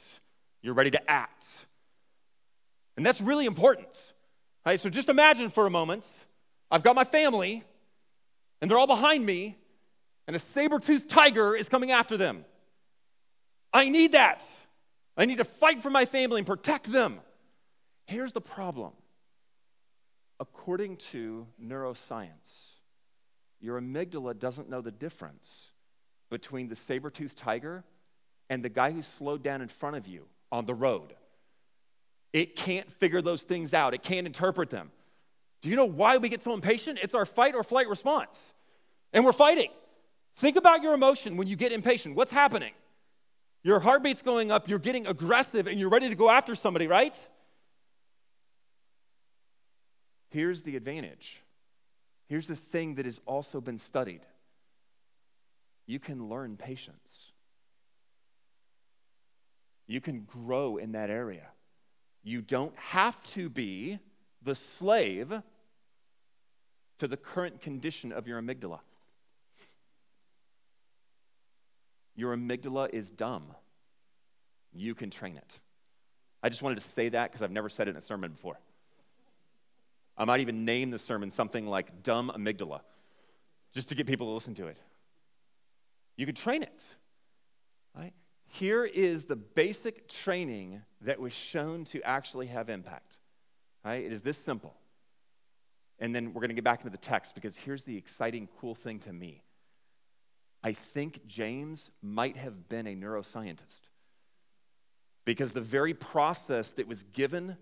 You're 0.62 0.74
ready 0.74 0.92
to 0.92 1.12
act. 1.12 1.46
And 2.96 3.06
that's 3.06 3.20
really 3.20 3.46
important. 3.46 4.14
Right? 4.66 4.80
So 4.80 4.90
just 4.90 5.10
imagine 5.10 5.50
for 5.50 5.68
a 5.68 5.70
moment 5.70 6.08
I've 6.72 6.84
got 6.84 6.96
my 6.96 7.04
family, 7.04 7.64
and 8.60 8.72
they're 8.72 8.80
all 8.80 8.88
behind 8.88 9.24
me, 9.24 9.58
and 10.26 10.36
a 10.36 10.40
saber 10.40 10.80
toothed 10.80 11.08
tiger 11.08 11.56
is 11.56 11.70
coming 11.70 11.92
after 11.92 12.18
them. 12.18 12.46
I 13.74 13.90
need 13.90 14.12
that. 14.12 14.46
I 15.18 15.26
need 15.26 15.38
to 15.38 15.46
fight 15.46 15.82
for 15.82 15.90
my 15.90 16.06
family 16.06 16.40
and 16.40 16.48
protect 16.48 16.92
them. 16.92 17.20
Here's 18.06 18.34
the 18.34 18.42
problem 18.42 18.94
according 20.40 20.98
to 20.98 21.48
neuroscience, 21.64 22.80
your 23.62 23.80
amygdala 23.80 24.38
doesn't 24.38 24.70
know 24.70 24.82
the 24.82 24.92
difference 24.92 25.70
between 26.30 26.68
the 26.68 26.76
saber 26.76 27.10
toothed 27.10 27.38
tiger 27.38 27.84
and 28.50 28.62
the 28.62 28.70
guy 28.70 28.92
who 28.92 29.02
slowed 29.02 29.42
down 29.42 29.62
in 29.62 29.70
front 29.70 29.96
of 29.96 30.06
you 30.06 30.26
on 30.52 30.66
the 30.66 30.74
road. 30.74 31.14
It 32.34 32.56
can't 32.56 32.92
figure 32.92 33.22
those 33.22 33.44
things 33.44 33.74
out, 33.74 33.94
it 33.94 34.04
can't 34.04 34.28
interpret 34.28 34.70
them. 34.70 34.92
Do 35.62 35.70
you 35.70 35.78
know 35.78 35.86
why 35.86 36.18
we 36.18 36.28
get 36.28 36.42
so 36.42 36.54
impatient? 36.54 37.00
It's 37.02 37.14
our 37.14 37.26
fight 37.26 37.56
or 37.56 37.64
flight 37.64 37.88
response. 37.88 38.52
And 39.14 39.24
we're 39.24 39.32
fighting. 39.32 39.70
Think 40.36 40.58
about 40.58 40.84
your 40.84 40.94
emotion 40.94 41.38
when 41.38 41.48
you 41.48 41.56
get 41.56 41.72
impatient. 41.72 42.16
What's 42.16 42.32
happening? 42.32 42.74
Your 43.64 43.80
heartbeat's 43.80 44.22
going 44.22 44.52
up, 44.52 44.68
you're 44.68 44.80
getting 44.80 45.08
aggressive, 45.08 45.68
and 45.68 45.80
you're 45.80 45.90
ready 45.90 46.10
to 46.10 46.16
go 46.16 46.30
after 46.30 46.54
somebody, 46.54 46.88
right? 46.88 47.18
Here's 50.30 50.64
the 50.64 50.76
advantage. 50.76 51.42
Here's 52.28 52.48
the 52.48 52.56
thing 52.56 52.96
that 52.96 53.06
has 53.06 53.22
also 53.26 53.62
been 53.62 53.78
studied 53.78 54.22
you 55.86 56.00
can 56.00 56.30
learn 56.30 56.58
patience. 56.58 57.32
You 59.86 60.00
can 60.00 60.22
grow 60.22 60.78
in 60.78 60.94
that 60.94 61.10
area. 61.10 61.48
You 62.24 62.42
don't 62.42 62.76
have 62.78 63.22
to 63.32 63.50
be 63.50 64.00
the 64.42 64.56
slave 64.56 65.42
to 67.00 67.08
the 67.08 67.18
current 67.18 67.62
condition 67.62 68.14
of 68.14 68.28
your 68.28 68.42
amygdala. 68.42 68.80
Your 72.16 72.36
amygdala 72.36 72.90
is 72.92 73.10
dumb. 73.10 73.56
You 74.72 74.96
can 74.96 75.10
train 75.10 75.38
it. 75.38 75.60
I 76.42 76.50
just 76.50 76.62
wanted 76.62 76.76
to 76.76 76.88
say 76.88 77.10
that 77.10 77.32
because 77.32 77.42
I've 77.42 77.52
never 77.52 77.70
said 77.70 77.88
it 77.88 77.92
in 77.92 77.98
a 77.98 78.02
sermon 78.02 78.32
before. 78.32 78.60
I 80.18 80.26
might 80.26 80.42
even 80.42 80.66
name 80.66 80.92
the 80.92 81.00
sermon 81.00 81.32
something 81.32 81.68
like 81.68 82.04
Dumb 82.04 82.32
Amygdala, 82.36 82.82
just 83.74 83.90
to 83.90 83.96
get 83.96 84.06
people 84.06 84.28
to 84.28 84.34
listen 84.34 84.54
to 84.56 84.68
it. 84.68 84.78
You 86.18 86.26
can 86.26 86.36
train 86.36 86.62
it. 86.62 86.86
Right? 87.96 88.14
Here 88.48 88.86
is 88.86 89.26
the 89.26 89.36
basic 89.36 90.08
training 90.08 90.84
that 91.02 91.20
was 91.20 91.34
shown 91.34 91.86
to 91.86 92.02
actually 92.04 92.48
have 92.48 92.70
impact. 92.70 93.20
Right? 93.84 94.04
It 94.04 94.12
is 94.12 94.22
this 94.22 94.38
simple. 94.38 94.76
And 96.00 96.14
then 96.14 96.34
we're 96.34 96.42
going 96.42 96.50
to 96.50 96.56
get 96.56 96.64
back 96.64 96.82
into 96.82 96.92
the 96.92 96.98
text 96.98 97.34
because 97.34 97.56
here's 97.56 97.84
the 97.84 97.98
exciting, 97.98 98.48
cool 98.60 98.76
thing 98.76 99.00
to 99.00 99.14
me. 99.14 99.44
I 100.64 100.72
think 100.72 101.28
James 101.28 101.90
might 102.02 102.38
have 102.38 102.70
been 102.70 102.88
a 102.88 102.96
neuroscientist 102.96 103.82
because 105.26 105.54
the 105.54 105.62
very 105.62 105.94
process 105.94 106.70
that 106.72 106.88
was 106.88 107.04
given 107.04 107.58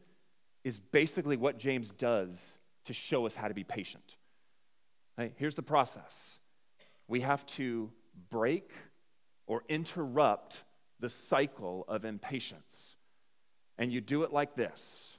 is 0.64 0.78
basically 0.78 1.36
what 1.36 1.58
James 1.58 1.90
does 1.90 2.44
to 2.86 2.94
show 2.94 3.26
us 3.26 3.36
how 3.36 3.48
to 3.48 3.54
be 3.54 3.64
patient. 3.64 4.18
Right? 5.18 5.34
Here's 5.36 5.56
the 5.56 5.64
process 5.64 6.40
we 7.08 7.22
have 7.22 7.46
to 7.46 7.92
break 8.30 8.72
or 9.48 9.64
interrupt 9.68 10.64
the 11.00 11.10
cycle 11.10 11.84
of 11.88 12.06
impatience. 12.06 12.96
And 13.78 13.92
you 13.92 14.00
do 14.00 14.24
it 14.24 14.32
like 14.32 14.56
this 14.56 15.18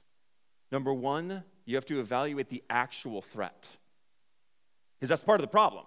number 0.71 0.93
one, 0.93 1.43
you 1.65 1.75
have 1.75 1.85
to 1.85 1.99
evaluate 1.99 2.49
the 2.49 2.63
actual 2.69 3.21
threat, 3.21 3.69
because 4.95 5.09
that's 5.09 5.23
part 5.23 5.39
of 5.39 5.43
the 5.43 5.51
problem. 5.51 5.85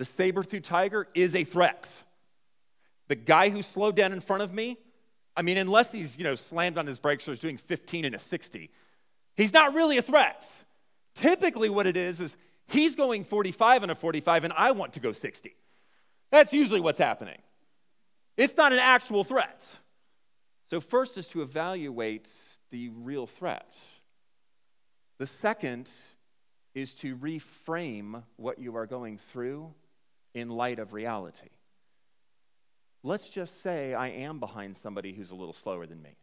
The 0.00 0.06
saber 0.06 0.42
tooth 0.42 0.62
tiger 0.62 1.08
is 1.12 1.36
a 1.36 1.44
threat. 1.44 1.90
The 3.08 3.16
guy 3.16 3.50
who 3.50 3.60
slowed 3.60 3.96
down 3.96 4.14
in 4.14 4.20
front 4.20 4.42
of 4.42 4.50
me, 4.50 4.78
I 5.36 5.42
mean, 5.42 5.58
unless 5.58 5.92
he's, 5.92 6.16
you 6.16 6.24
know, 6.24 6.36
slammed 6.36 6.78
on 6.78 6.86
his 6.86 6.98
brakes 6.98 7.28
or 7.28 7.32
is 7.32 7.38
doing 7.38 7.58
15 7.58 8.06
in 8.06 8.14
a 8.14 8.18
60, 8.18 8.70
he's 9.36 9.52
not 9.52 9.74
really 9.74 9.98
a 9.98 10.02
threat. 10.02 10.48
Typically, 11.14 11.68
what 11.68 11.86
it 11.86 11.98
is 11.98 12.18
is 12.18 12.34
he's 12.66 12.94
going 12.94 13.24
45 13.24 13.82
in 13.82 13.90
a 13.90 13.94
45 13.94 14.44
and 14.44 14.54
I 14.56 14.70
want 14.70 14.94
to 14.94 15.00
go 15.00 15.12
60. 15.12 15.54
That's 16.30 16.54
usually 16.54 16.80
what's 16.80 16.98
happening. 16.98 17.42
It's 18.38 18.56
not 18.56 18.72
an 18.72 18.78
actual 18.78 19.22
threat. 19.22 19.66
So, 20.70 20.80
first 20.80 21.18
is 21.18 21.26
to 21.26 21.42
evaluate 21.42 22.32
the 22.70 22.88
real 22.88 23.26
threat. 23.26 23.76
The 25.18 25.26
second 25.26 25.92
is 26.74 26.94
to 26.94 27.16
reframe 27.16 28.22
what 28.36 28.58
you 28.58 28.74
are 28.76 28.86
going 28.86 29.18
through 29.18 29.74
in 30.34 30.48
light 30.50 30.78
of 30.78 30.92
reality. 30.92 31.48
Let's 33.02 33.28
just 33.28 33.62
say 33.62 33.94
I 33.94 34.08
am 34.08 34.38
behind 34.38 34.76
somebody 34.76 35.12
who's 35.12 35.30
a 35.30 35.34
little 35.34 35.54
slower 35.54 35.86
than 35.86 36.02
me. 36.02 36.16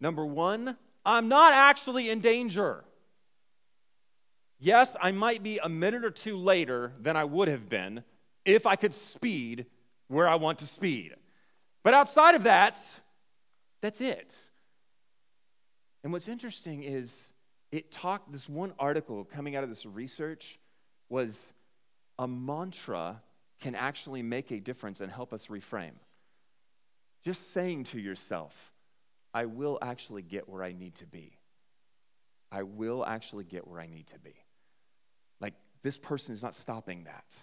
Number 0.00 0.26
one, 0.26 0.76
I'm 1.06 1.28
not 1.28 1.52
actually 1.52 2.10
in 2.10 2.20
danger. 2.20 2.84
Yes, 4.58 4.96
I 5.00 5.12
might 5.12 5.42
be 5.42 5.58
a 5.58 5.68
minute 5.68 6.04
or 6.04 6.10
two 6.10 6.36
later 6.36 6.92
than 7.00 7.16
I 7.16 7.24
would 7.24 7.48
have 7.48 7.68
been 7.68 8.04
if 8.44 8.66
I 8.66 8.76
could 8.76 8.94
speed 8.94 9.66
where 10.08 10.28
I 10.28 10.34
want 10.34 10.58
to 10.58 10.66
speed. 10.66 11.14
But 11.82 11.94
outside 11.94 12.34
of 12.34 12.44
that, 12.44 12.78
that's 13.80 14.00
it. 14.00 14.36
And 16.02 16.12
what's 16.12 16.28
interesting 16.28 16.82
is 16.82 17.14
it 17.72 17.90
talked, 17.90 18.32
this 18.32 18.48
one 18.48 18.72
article 18.78 19.24
coming 19.24 19.56
out 19.56 19.64
of 19.64 19.70
this 19.70 19.84
research 19.84 20.58
was 21.08 21.52
a 22.18 22.28
mantra 22.28 23.22
can 23.60 23.74
actually 23.74 24.22
make 24.22 24.50
a 24.50 24.60
difference 24.60 25.00
and 25.00 25.10
help 25.10 25.32
us 25.32 25.46
reframe. 25.46 25.94
Just 27.24 27.52
saying 27.52 27.84
to 27.84 28.00
yourself, 28.00 28.72
I 29.32 29.46
will 29.46 29.78
actually 29.80 30.22
get 30.22 30.48
where 30.48 30.62
I 30.62 30.72
need 30.72 30.96
to 30.96 31.06
be. 31.06 31.38
I 32.52 32.62
will 32.62 33.04
actually 33.04 33.44
get 33.44 33.66
where 33.66 33.80
I 33.80 33.86
need 33.86 34.06
to 34.08 34.18
be. 34.18 34.34
Like, 35.40 35.54
this 35.82 35.98
person 35.98 36.32
is 36.32 36.42
not 36.42 36.54
stopping 36.54 37.04
that 37.04 37.36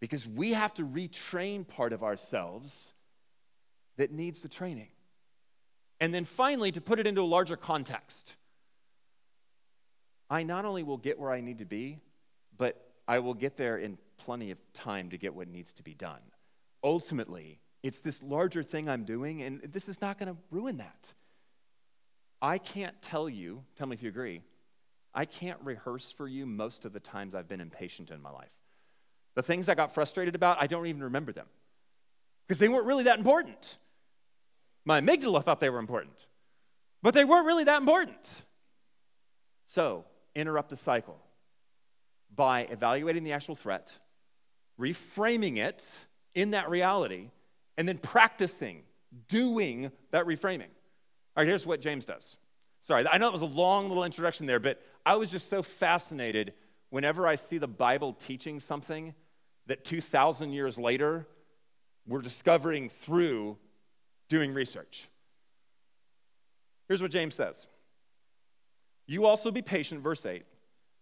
because 0.00 0.26
we 0.26 0.52
have 0.52 0.74
to 0.74 0.82
retrain 0.82 1.66
part 1.66 1.92
of 1.92 2.02
ourselves 2.02 2.92
that 3.96 4.10
needs 4.10 4.40
the 4.40 4.48
training. 4.48 4.88
And 6.00 6.12
then 6.12 6.24
finally, 6.24 6.72
to 6.72 6.80
put 6.80 6.98
it 6.98 7.06
into 7.06 7.20
a 7.20 7.24
larger 7.24 7.56
context, 7.56 8.34
I 10.28 10.42
not 10.42 10.64
only 10.64 10.82
will 10.82 10.96
get 10.96 11.18
where 11.18 11.30
I 11.30 11.40
need 11.40 11.58
to 11.58 11.64
be, 11.64 12.00
but 12.58 12.90
I 13.06 13.20
will 13.20 13.34
get 13.34 13.56
there 13.56 13.76
in 13.76 13.98
plenty 14.16 14.50
of 14.50 14.58
time 14.72 15.10
to 15.10 15.18
get 15.18 15.34
what 15.34 15.48
needs 15.48 15.72
to 15.74 15.82
be 15.82 15.94
done. 15.94 16.20
Ultimately, 16.84 17.60
it's 17.82 17.98
this 17.98 18.22
larger 18.22 18.62
thing 18.62 18.88
I'm 18.88 19.04
doing, 19.04 19.42
and 19.42 19.60
this 19.62 19.88
is 19.88 20.00
not 20.00 20.18
going 20.18 20.34
to 20.34 20.40
ruin 20.50 20.78
that. 20.78 21.12
I 22.40 22.58
can't 22.58 23.00
tell 23.02 23.28
you, 23.28 23.64
tell 23.76 23.86
me 23.86 23.94
if 23.94 24.02
you 24.02 24.08
agree, 24.08 24.42
I 25.14 25.24
can't 25.24 25.60
rehearse 25.62 26.10
for 26.10 26.26
you 26.26 26.46
most 26.46 26.84
of 26.84 26.92
the 26.92 27.00
times 27.00 27.34
I've 27.34 27.48
been 27.48 27.60
impatient 27.60 28.10
in 28.10 28.22
my 28.22 28.30
life. 28.30 28.52
The 29.34 29.42
things 29.42 29.68
I 29.68 29.74
got 29.74 29.92
frustrated 29.92 30.34
about, 30.34 30.60
I 30.60 30.66
don't 30.66 30.86
even 30.86 31.02
remember 31.04 31.32
them 31.32 31.46
because 32.46 32.58
they 32.58 32.68
weren't 32.68 32.86
really 32.86 33.04
that 33.04 33.18
important. 33.18 33.78
My 34.84 35.00
amygdala 35.00 35.42
thought 35.42 35.60
they 35.60 35.70
were 35.70 35.78
important, 35.78 36.26
but 37.02 37.14
they 37.14 37.24
weren't 37.24 37.46
really 37.46 37.64
that 37.64 37.80
important. 37.80 38.30
So, 39.66 40.04
interrupt 40.34 40.70
the 40.70 40.76
cycle 40.76 41.18
by 42.34 42.62
evaluating 42.62 43.24
the 43.24 43.32
actual 43.32 43.54
threat, 43.54 43.98
reframing 44.78 45.58
it 45.58 45.86
in 46.34 46.52
that 46.52 46.68
reality, 46.70 47.30
and 47.76 47.86
then 47.86 47.98
practicing 47.98 48.82
doing 49.28 49.90
that 50.10 50.26
reframing. 50.26 50.70
All 51.36 51.42
right, 51.42 51.46
here's 51.46 51.66
what 51.66 51.80
James 51.80 52.04
does. 52.04 52.36
Sorry, 52.80 53.06
I 53.06 53.18
know 53.18 53.28
it 53.28 53.32
was 53.32 53.42
a 53.42 53.46
long 53.46 53.88
little 53.88 54.04
introduction 54.04 54.46
there, 54.46 54.60
but 54.60 54.82
I 55.06 55.16
was 55.16 55.30
just 55.30 55.48
so 55.48 55.62
fascinated 55.62 56.52
whenever 56.90 57.26
I 57.26 57.36
see 57.36 57.58
the 57.58 57.68
Bible 57.68 58.12
teaching 58.12 58.58
something 58.58 59.14
that 59.66 59.84
2,000 59.84 60.52
years 60.52 60.78
later 60.78 61.26
we're 62.06 62.22
discovering 62.22 62.88
through 62.88 63.58
doing 64.28 64.52
research. 64.52 65.08
Here's 66.88 67.00
what 67.00 67.10
James 67.10 67.34
says 67.34 67.66
You 69.06 69.26
also 69.26 69.50
be 69.50 69.62
patient, 69.62 70.02
verse 70.02 70.26
8. 70.26 70.44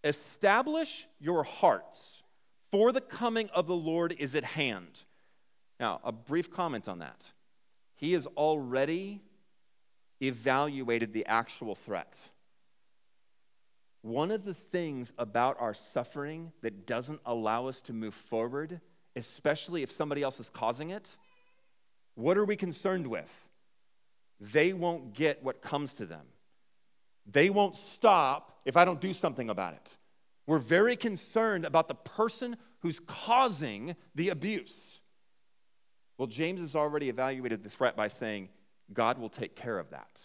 Establish 0.04 1.06
your 1.18 1.42
hearts, 1.42 2.19
for 2.70 2.92
the 2.92 3.00
coming 3.00 3.48
of 3.54 3.66
the 3.66 3.76
Lord 3.76 4.14
is 4.18 4.34
at 4.34 4.44
hand. 4.44 5.04
Now, 5.78 6.00
a 6.04 6.12
brief 6.12 6.50
comment 6.50 6.88
on 6.88 6.98
that. 7.00 7.32
He 7.96 8.12
has 8.12 8.26
already 8.26 9.22
evaluated 10.22 11.12
the 11.12 11.26
actual 11.26 11.74
threat. 11.74 12.18
One 14.02 14.30
of 14.30 14.44
the 14.44 14.54
things 14.54 15.12
about 15.18 15.56
our 15.60 15.74
suffering 15.74 16.52
that 16.62 16.86
doesn't 16.86 17.20
allow 17.26 17.66
us 17.66 17.80
to 17.82 17.92
move 17.92 18.14
forward, 18.14 18.80
especially 19.16 19.82
if 19.82 19.90
somebody 19.90 20.22
else 20.22 20.40
is 20.40 20.48
causing 20.48 20.90
it, 20.90 21.10
what 22.14 22.38
are 22.38 22.44
we 22.44 22.56
concerned 22.56 23.06
with? 23.06 23.48
They 24.40 24.72
won't 24.72 25.12
get 25.12 25.42
what 25.42 25.60
comes 25.60 25.92
to 25.94 26.06
them. 26.06 26.26
They 27.26 27.50
won't 27.50 27.76
stop 27.76 28.60
if 28.64 28.76
I 28.76 28.84
don't 28.84 29.00
do 29.00 29.12
something 29.12 29.50
about 29.50 29.74
it. 29.74 29.96
We're 30.46 30.58
very 30.58 30.96
concerned 30.96 31.64
about 31.64 31.88
the 31.88 31.94
person 31.94 32.56
who's 32.80 32.98
causing 33.00 33.94
the 34.14 34.30
abuse. 34.30 35.00
Well, 36.18 36.26
James 36.26 36.60
has 36.60 36.74
already 36.74 37.08
evaluated 37.08 37.62
the 37.62 37.70
threat 37.70 37.96
by 37.96 38.08
saying, 38.08 38.48
God 38.92 39.18
will 39.18 39.28
take 39.28 39.56
care 39.56 39.78
of 39.78 39.90
that. 39.90 40.20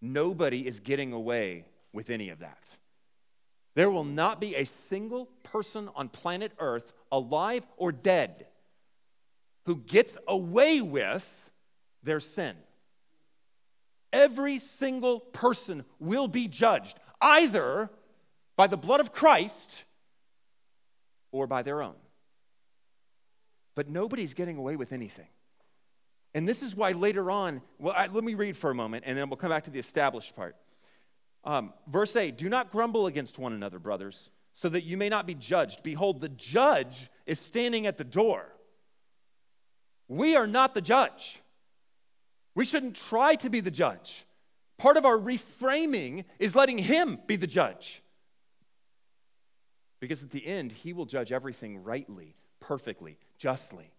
Nobody 0.00 0.66
is 0.66 0.80
getting 0.80 1.12
away 1.12 1.64
with 1.92 2.10
any 2.10 2.28
of 2.28 2.40
that. 2.40 2.76
There 3.74 3.90
will 3.90 4.04
not 4.04 4.40
be 4.40 4.54
a 4.54 4.64
single 4.64 5.26
person 5.42 5.88
on 5.94 6.08
planet 6.08 6.52
Earth, 6.58 6.92
alive 7.10 7.66
or 7.76 7.92
dead, 7.92 8.46
who 9.66 9.76
gets 9.76 10.16
away 10.26 10.80
with 10.80 11.50
their 12.02 12.20
sin. 12.20 12.56
Every 14.12 14.58
single 14.58 15.20
person 15.20 15.84
will 15.98 16.28
be 16.28 16.48
judged 16.48 16.98
either 17.20 17.90
by 18.58 18.66
the 18.66 18.76
blood 18.76 18.98
of 18.98 19.12
Christ 19.12 19.70
or 21.30 21.46
by 21.46 21.62
their 21.62 21.80
own. 21.80 21.94
But 23.76 23.88
nobody's 23.88 24.34
getting 24.34 24.58
away 24.58 24.74
with 24.74 24.92
anything. 24.92 25.28
And 26.34 26.46
this 26.46 26.60
is 26.60 26.74
why 26.74 26.90
later 26.90 27.30
on, 27.30 27.62
well, 27.78 27.94
I, 27.96 28.08
let 28.08 28.24
me 28.24 28.34
read 28.34 28.56
for 28.56 28.70
a 28.70 28.74
moment 28.74 29.04
and 29.06 29.16
then 29.16 29.30
we'll 29.30 29.36
come 29.36 29.50
back 29.50 29.64
to 29.64 29.70
the 29.70 29.78
established 29.78 30.34
part. 30.34 30.56
Um, 31.44 31.72
verse 31.86 32.16
8 32.16 32.36
Do 32.36 32.48
not 32.48 32.72
grumble 32.72 33.06
against 33.06 33.38
one 33.38 33.52
another, 33.52 33.78
brothers, 33.78 34.28
so 34.54 34.68
that 34.68 34.82
you 34.82 34.96
may 34.96 35.08
not 35.08 35.24
be 35.24 35.34
judged. 35.34 35.84
Behold, 35.84 36.20
the 36.20 36.28
judge 36.28 37.10
is 37.26 37.38
standing 37.38 37.86
at 37.86 37.96
the 37.96 38.02
door. 38.02 38.44
We 40.08 40.34
are 40.34 40.48
not 40.48 40.74
the 40.74 40.82
judge. 40.82 41.40
We 42.56 42.64
shouldn't 42.64 42.96
try 42.96 43.36
to 43.36 43.48
be 43.48 43.60
the 43.60 43.70
judge. 43.70 44.26
Part 44.78 44.96
of 44.96 45.04
our 45.04 45.16
reframing 45.16 46.24
is 46.40 46.56
letting 46.56 46.78
him 46.78 47.20
be 47.28 47.36
the 47.36 47.46
judge. 47.46 48.02
Because 50.00 50.22
at 50.22 50.30
the 50.30 50.46
end, 50.46 50.72
he 50.72 50.92
will 50.92 51.06
judge 51.06 51.32
everything 51.32 51.82
rightly, 51.82 52.36
perfectly, 52.60 53.18
justly, 53.36 53.92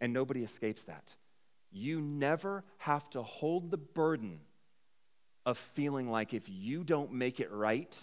and 0.00 0.12
nobody 0.12 0.42
escapes 0.42 0.82
that. 0.82 1.14
You 1.70 2.00
never 2.00 2.64
have 2.78 3.10
to 3.10 3.22
hold 3.22 3.70
the 3.70 3.76
burden 3.76 4.40
of 5.44 5.58
feeling 5.58 6.10
like 6.10 6.32
if 6.32 6.48
you 6.48 6.84
don't 6.84 7.12
make 7.12 7.40
it 7.40 7.50
right, 7.50 7.98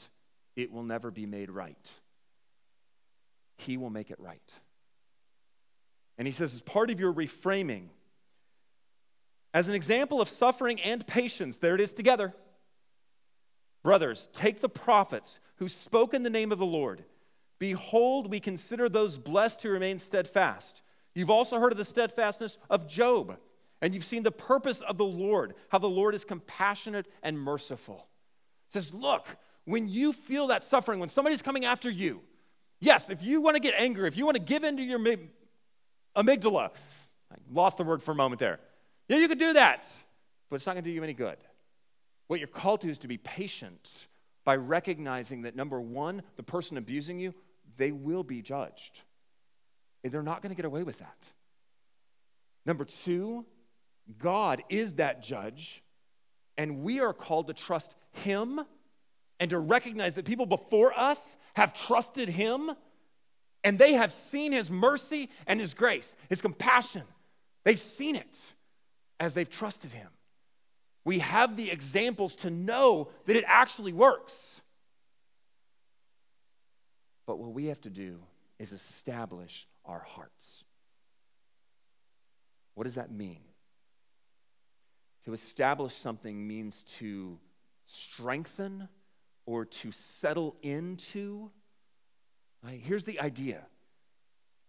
it 0.55 0.71
will 0.71 0.83
never 0.83 1.11
be 1.11 1.25
made 1.25 1.49
right. 1.49 1.91
He 3.57 3.77
will 3.77 3.89
make 3.89 4.11
it 4.11 4.19
right. 4.19 4.53
And 6.17 6.27
he 6.27 6.31
says, 6.31 6.53
as 6.53 6.61
part 6.61 6.89
of 6.89 6.99
your 6.99 7.13
reframing, 7.13 7.89
as 9.53 9.67
an 9.67 9.73
example 9.73 10.21
of 10.21 10.27
suffering 10.27 10.79
and 10.81 11.05
patience, 11.07 11.57
there 11.57 11.75
it 11.75 11.81
is 11.81 11.93
together. 11.93 12.33
Brothers, 13.83 14.27
take 14.33 14.61
the 14.61 14.69
prophets 14.69 15.39
who 15.57 15.69
spoke 15.69 16.13
in 16.13 16.23
the 16.23 16.29
name 16.29 16.51
of 16.51 16.59
the 16.59 16.65
Lord. 16.65 17.03
Behold, 17.59 18.29
we 18.29 18.39
consider 18.39 18.89
those 18.89 19.17
blessed 19.17 19.63
who 19.63 19.69
remain 19.69 19.99
steadfast. 19.99 20.81
You've 21.13 21.29
also 21.29 21.59
heard 21.59 21.71
of 21.71 21.77
the 21.77 21.85
steadfastness 21.85 22.57
of 22.69 22.87
Job 22.87 23.37
and 23.81 23.93
you've 23.93 24.03
seen 24.03 24.23
the 24.23 24.31
purpose 24.31 24.81
of 24.81 24.97
the 24.97 25.05
Lord, 25.05 25.53
how 25.69 25.77
the 25.77 25.89
Lord 25.89 26.15
is 26.15 26.25
compassionate 26.25 27.07
and 27.21 27.39
merciful. 27.39 28.07
It 28.67 28.73
says, 28.73 28.93
look, 28.93 29.27
when 29.65 29.87
you 29.87 30.13
feel 30.13 30.47
that 30.47 30.63
suffering, 30.63 30.99
when 30.99 31.09
somebody's 31.09 31.41
coming 31.41 31.65
after 31.65 31.89
you, 31.89 32.21
yes, 32.79 33.09
if 33.09 33.21
you 33.21 33.41
want 33.41 33.55
to 33.55 33.59
get 33.59 33.73
angry, 33.77 34.07
if 34.07 34.17
you 34.17 34.25
want 34.25 34.37
to 34.37 34.43
give 34.43 34.63
in 34.63 34.77
to 34.77 34.83
your 34.83 34.99
amygdala, 34.99 36.71
I 37.31 37.35
lost 37.51 37.77
the 37.77 37.83
word 37.83 38.01
for 38.01 38.11
a 38.11 38.15
moment 38.15 38.39
there. 38.39 38.59
Yeah, 39.07 39.17
you 39.17 39.27
could 39.27 39.39
do 39.39 39.53
that, 39.53 39.87
but 40.49 40.55
it's 40.57 40.65
not 40.65 40.73
going 40.73 40.83
to 40.83 40.89
do 40.89 40.93
you 40.93 41.03
any 41.03 41.13
good. 41.13 41.37
What 42.27 42.39
you're 42.39 42.47
called 42.47 42.81
to 42.81 42.89
is 42.89 42.97
to 42.99 43.07
be 43.07 43.17
patient 43.17 43.89
by 44.45 44.55
recognizing 44.55 45.41
that 45.41 45.55
number 45.55 45.81
one, 45.81 46.21
the 46.37 46.43
person 46.43 46.77
abusing 46.77 47.19
you, 47.19 47.33
they 47.77 47.91
will 47.91 48.23
be 48.23 48.41
judged. 48.41 49.01
And 50.03 50.13
they're 50.13 50.23
not 50.23 50.41
going 50.41 50.51
to 50.51 50.55
get 50.55 50.65
away 50.65 50.83
with 50.83 50.99
that. 50.99 51.31
Number 52.65 52.85
two, 52.85 53.45
God 54.17 54.61
is 54.69 54.93
that 54.95 55.23
judge, 55.23 55.83
and 56.57 56.83
we 56.83 56.99
are 56.99 57.13
called 57.13 57.47
to 57.47 57.53
trust 57.53 57.93
Him 58.11 58.61
and 59.39 59.49
to 59.49 59.59
recognize 59.59 60.13
that 60.13 60.25
people 60.25 60.45
before 60.45 60.97
us 60.97 61.19
have 61.55 61.73
trusted 61.73 62.29
Him 62.29 62.71
and 63.63 63.79
they 63.79 63.93
have 63.93 64.11
seen 64.11 64.51
His 64.51 64.69
mercy 64.69 65.29
and 65.47 65.59
His 65.59 65.73
grace, 65.73 66.15
His 66.29 66.39
compassion. 66.39 67.01
They've 67.63 67.79
seen 67.79 68.15
it 68.15 68.39
as 69.19 69.33
they've 69.33 69.49
trusted 69.49 69.91
Him. 69.91 70.09
We 71.05 71.19
have 71.19 71.55
the 71.55 71.71
examples 71.71 72.35
to 72.35 72.49
know 72.49 73.09
that 73.25 73.35
it 73.35 73.45
actually 73.47 73.93
works. 73.93 74.35
But 77.25 77.39
what 77.39 77.53
we 77.53 77.67
have 77.67 77.79
to 77.81 77.89
do 77.89 78.19
is 78.59 78.71
establish 78.71 79.67
our 79.85 79.99
hearts. 79.99 80.63
What 82.73 82.83
does 82.83 82.95
that 82.95 83.11
mean? 83.11 83.39
To 85.25 85.33
establish 85.33 85.93
something 85.93 86.47
means 86.47 86.83
to 86.99 87.39
strengthen 87.85 88.89
or 89.45 89.65
to 89.65 89.91
settle 89.91 90.55
into. 90.61 91.51
Right? 92.63 92.79
Here's 92.83 93.03
the 93.03 93.19
idea 93.19 93.65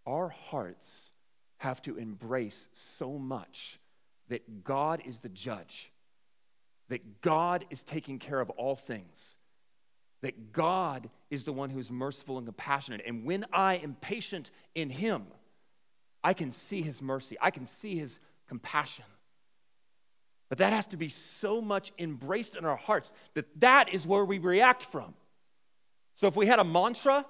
our 0.06 0.28
hearts 0.28 1.10
have 1.58 1.82
to 1.82 1.96
embrace 1.96 2.68
so 2.98 3.18
much 3.18 3.80
that 4.28 4.62
God 4.64 5.02
is 5.04 5.20
the 5.20 5.28
judge, 5.28 5.90
that 6.88 7.20
God 7.20 7.64
is 7.70 7.82
taking 7.82 8.18
care 8.18 8.40
of 8.40 8.50
all 8.50 8.74
things, 8.74 9.36
that 10.22 10.52
God 10.52 11.10
is 11.30 11.44
the 11.44 11.52
one 11.52 11.70
who's 11.70 11.90
merciful 11.90 12.38
and 12.38 12.46
compassionate. 12.46 13.02
And 13.06 13.24
when 13.24 13.44
I 13.52 13.76
am 13.76 13.96
patient 14.00 14.50
in 14.74 14.90
Him, 14.90 15.26
I 16.22 16.32
can 16.32 16.52
see 16.52 16.82
His 16.82 17.02
mercy, 17.02 17.36
I 17.40 17.50
can 17.50 17.66
see 17.66 17.96
His 17.96 18.18
compassion. 18.48 19.04
But 20.48 20.58
that 20.58 20.72
has 20.72 20.86
to 20.86 20.96
be 20.96 21.08
so 21.08 21.60
much 21.60 21.92
embraced 21.98 22.54
in 22.54 22.64
our 22.64 22.76
hearts 22.76 23.12
that 23.34 23.60
that 23.60 23.92
is 23.92 24.06
where 24.06 24.24
we 24.24 24.38
react 24.38 24.84
from. 24.84 25.14
So 26.14 26.28
if 26.28 26.36
we 26.36 26.46
had 26.46 26.60
a 26.60 26.64
mantra, 26.64 27.26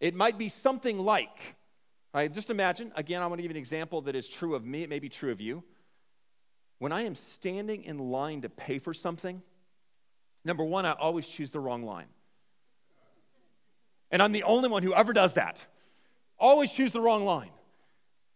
it 0.00 0.14
might 0.14 0.38
be 0.38 0.48
something 0.48 0.98
like, 0.98 1.56
right, 2.12 2.32
just 2.32 2.50
imagine, 2.50 2.92
again, 2.94 3.22
I 3.22 3.26
want 3.26 3.38
to 3.38 3.42
give 3.42 3.50
an 3.50 3.56
example 3.56 4.02
that 4.02 4.14
is 4.14 4.28
true 4.28 4.54
of 4.54 4.64
me, 4.64 4.82
it 4.82 4.90
may 4.90 4.98
be 4.98 5.08
true 5.08 5.32
of 5.32 5.40
you. 5.40 5.64
When 6.78 6.92
I 6.92 7.02
am 7.02 7.14
standing 7.14 7.84
in 7.84 7.98
line 7.98 8.42
to 8.42 8.48
pay 8.48 8.78
for 8.78 8.94
something, 8.94 9.42
number 10.44 10.64
one, 10.64 10.86
I 10.86 10.92
always 10.92 11.26
choose 11.26 11.50
the 11.50 11.60
wrong 11.60 11.82
line. 11.82 12.06
And 14.10 14.22
I'm 14.22 14.32
the 14.32 14.44
only 14.44 14.68
one 14.68 14.82
who 14.82 14.94
ever 14.94 15.12
does 15.12 15.34
that. 15.34 15.66
Always 16.38 16.72
choose 16.72 16.92
the 16.92 17.00
wrong 17.00 17.24
line. 17.24 17.50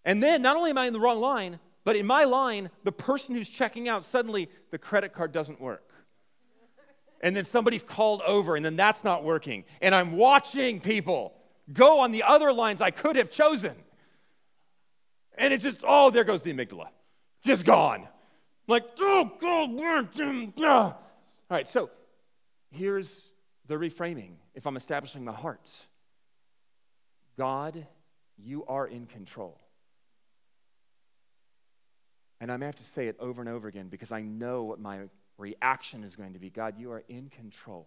And 0.05 0.23
then 0.23 0.43
not 0.43 0.57
only 0.57 0.71
am 0.71 0.79
I 0.79 0.87
in 0.87 0.93
the 0.93 1.01
wrong 1.01 1.21
line, 1.21 1.61
but 1.85 1.97
in 1.97 2.07
my 2.07 2.25
line, 2.25 2.71
the 2.85 2.93
person 2.93 3.35
who's 3.35 3.49
checking 3.49 3.89
out, 3.89 4.05
suddenly 4.05 4.51
the 4.71 4.79
credit 4.79 5.13
card 5.13 5.33
doesn't 5.33 5.61
work. 5.61 5.93
And 7.21 7.37
then 7.37 7.45
somebody's 7.45 7.85
called 7.85 8.21
over, 8.27 8.57
and 8.57 8.65
then 8.65 8.75
that's 8.75 9.05
not 9.05 9.23
working. 9.23 9.65
And 9.81 9.95
I'm 9.95 10.17
watching 10.17 10.81
people 10.81 11.35
go 11.73 12.01
on 12.01 12.11
the 12.11 12.25
other 12.25 12.53
lines 12.53 12.81
I 12.81 12.91
could 12.91 13.15
have 13.15 13.31
chosen. 13.31 13.77
And 15.39 15.55
it's 15.55 15.63
just, 15.63 15.79
oh, 15.85 16.11
there 16.11 16.25
goes 16.25 16.43
the 16.43 16.53
amygdala. 16.53 16.89
Just 17.45 17.65
gone. 17.65 18.09
Like, 18.67 18.85
oh, 19.01 19.33
all 20.59 20.97
right, 21.51 21.69
so 21.69 21.91
here's 22.71 23.31
the 23.67 23.75
reframing 23.75 24.35
if 24.55 24.67
I'm 24.67 24.77
establishing 24.77 25.25
my 25.25 25.33
heart 25.33 25.71
God, 27.37 27.87
you 28.39 28.65
are 28.67 28.87
in 28.87 29.07
control. 29.07 29.59
And 32.41 32.51
I 32.51 32.57
may 32.57 32.67
have 32.67 32.77
to 32.77 32.85
say 32.85 33.07
it 33.07 33.17
over 33.21 33.41
and 33.41 33.49
over 33.49 33.69
again 33.69 33.89
because 33.89 34.11
I 34.11 34.23
know 34.23 34.65
what 34.65 34.81
my 34.81 35.03
reaction 35.39 36.03
is 36.03 36.17
going 36.17 36.33
to 36.33 36.39
be. 36.39 36.51
God, 36.51 36.79
you 36.79 36.91
are 36.91 37.05
in 37.09 37.29
control. 37.29 37.87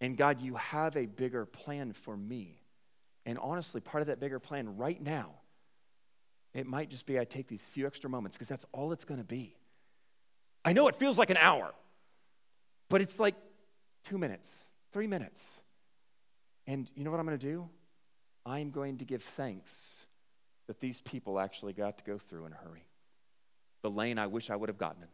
And 0.00 0.16
God, 0.16 0.40
you 0.40 0.56
have 0.56 0.96
a 0.96 1.06
bigger 1.06 1.44
plan 1.44 1.92
for 1.92 2.16
me. 2.16 2.62
And 3.26 3.38
honestly, 3.38 3.80
part 3.80 4.00
of 4.00 4.06
that 4.08 4.18
bigger 4.18 4.38
plan 4.40 4.76
right 4.76 5.00
now, 5.00 5.34
it 6.54 6.66
might 6.66 6.90
just 6.90 7.06
be 7.06 7.18
I 7.18 7.24
take 7.24 7.46
these 7.46 7.62
few 7.62 7.86
extra 7.86 8.10
moments 8.10 8.36
because 8.36 8.48
that's 8.48 8.66
all 8.72 8.92
it's 8.92 9.04
going 9.04 9.20
to 9.20 9.26
be. 9.26 9.54
I 10.64 10.72
know 10.72 10.88
it 10.88 10.96
feels 10.96 11.18
like 11.18 11.30
an 11.30 11.36
hour, 11.36 11.72
but 12.88 13.00
it's 13.00 13.18
like 13.18 13.34
two 14.04 14.18
minutes, 14.18 14.52
three 14.92 15.06
minutes. 15.06 15.60
And 16.66 16.90
you 16.94 17.04
know 17.04 17.10
what 17.10 17.20
I'm 17.20 17.26
going 17.26 17.38
to 17.38 17.46
do? 17.46 17.68
I'm 18.46 18.70
going 18.70 18.98
to 18.98 19.04
give 19.04 19.22
thanks 19.22 19.74
that 20.68 20.80
these 20.80 21.00
people 21.00 21.40
actually 21.40 21.72
got 21.72 21.98
to 21.98 22.04
go 22.04 22.18
through 22.18 22.46
in 22.46 22.52
a 22.52 22.56
hurry 22.56 22.86
the 23.82 23.90
lane 23.90 24.18
I 24.18 24.28
wish 24.28 24.48
I 24.48 24.56
would 24.56 24.68
have 24.68 24.78
gotten 24.78 25.02
in. 25.02 25.08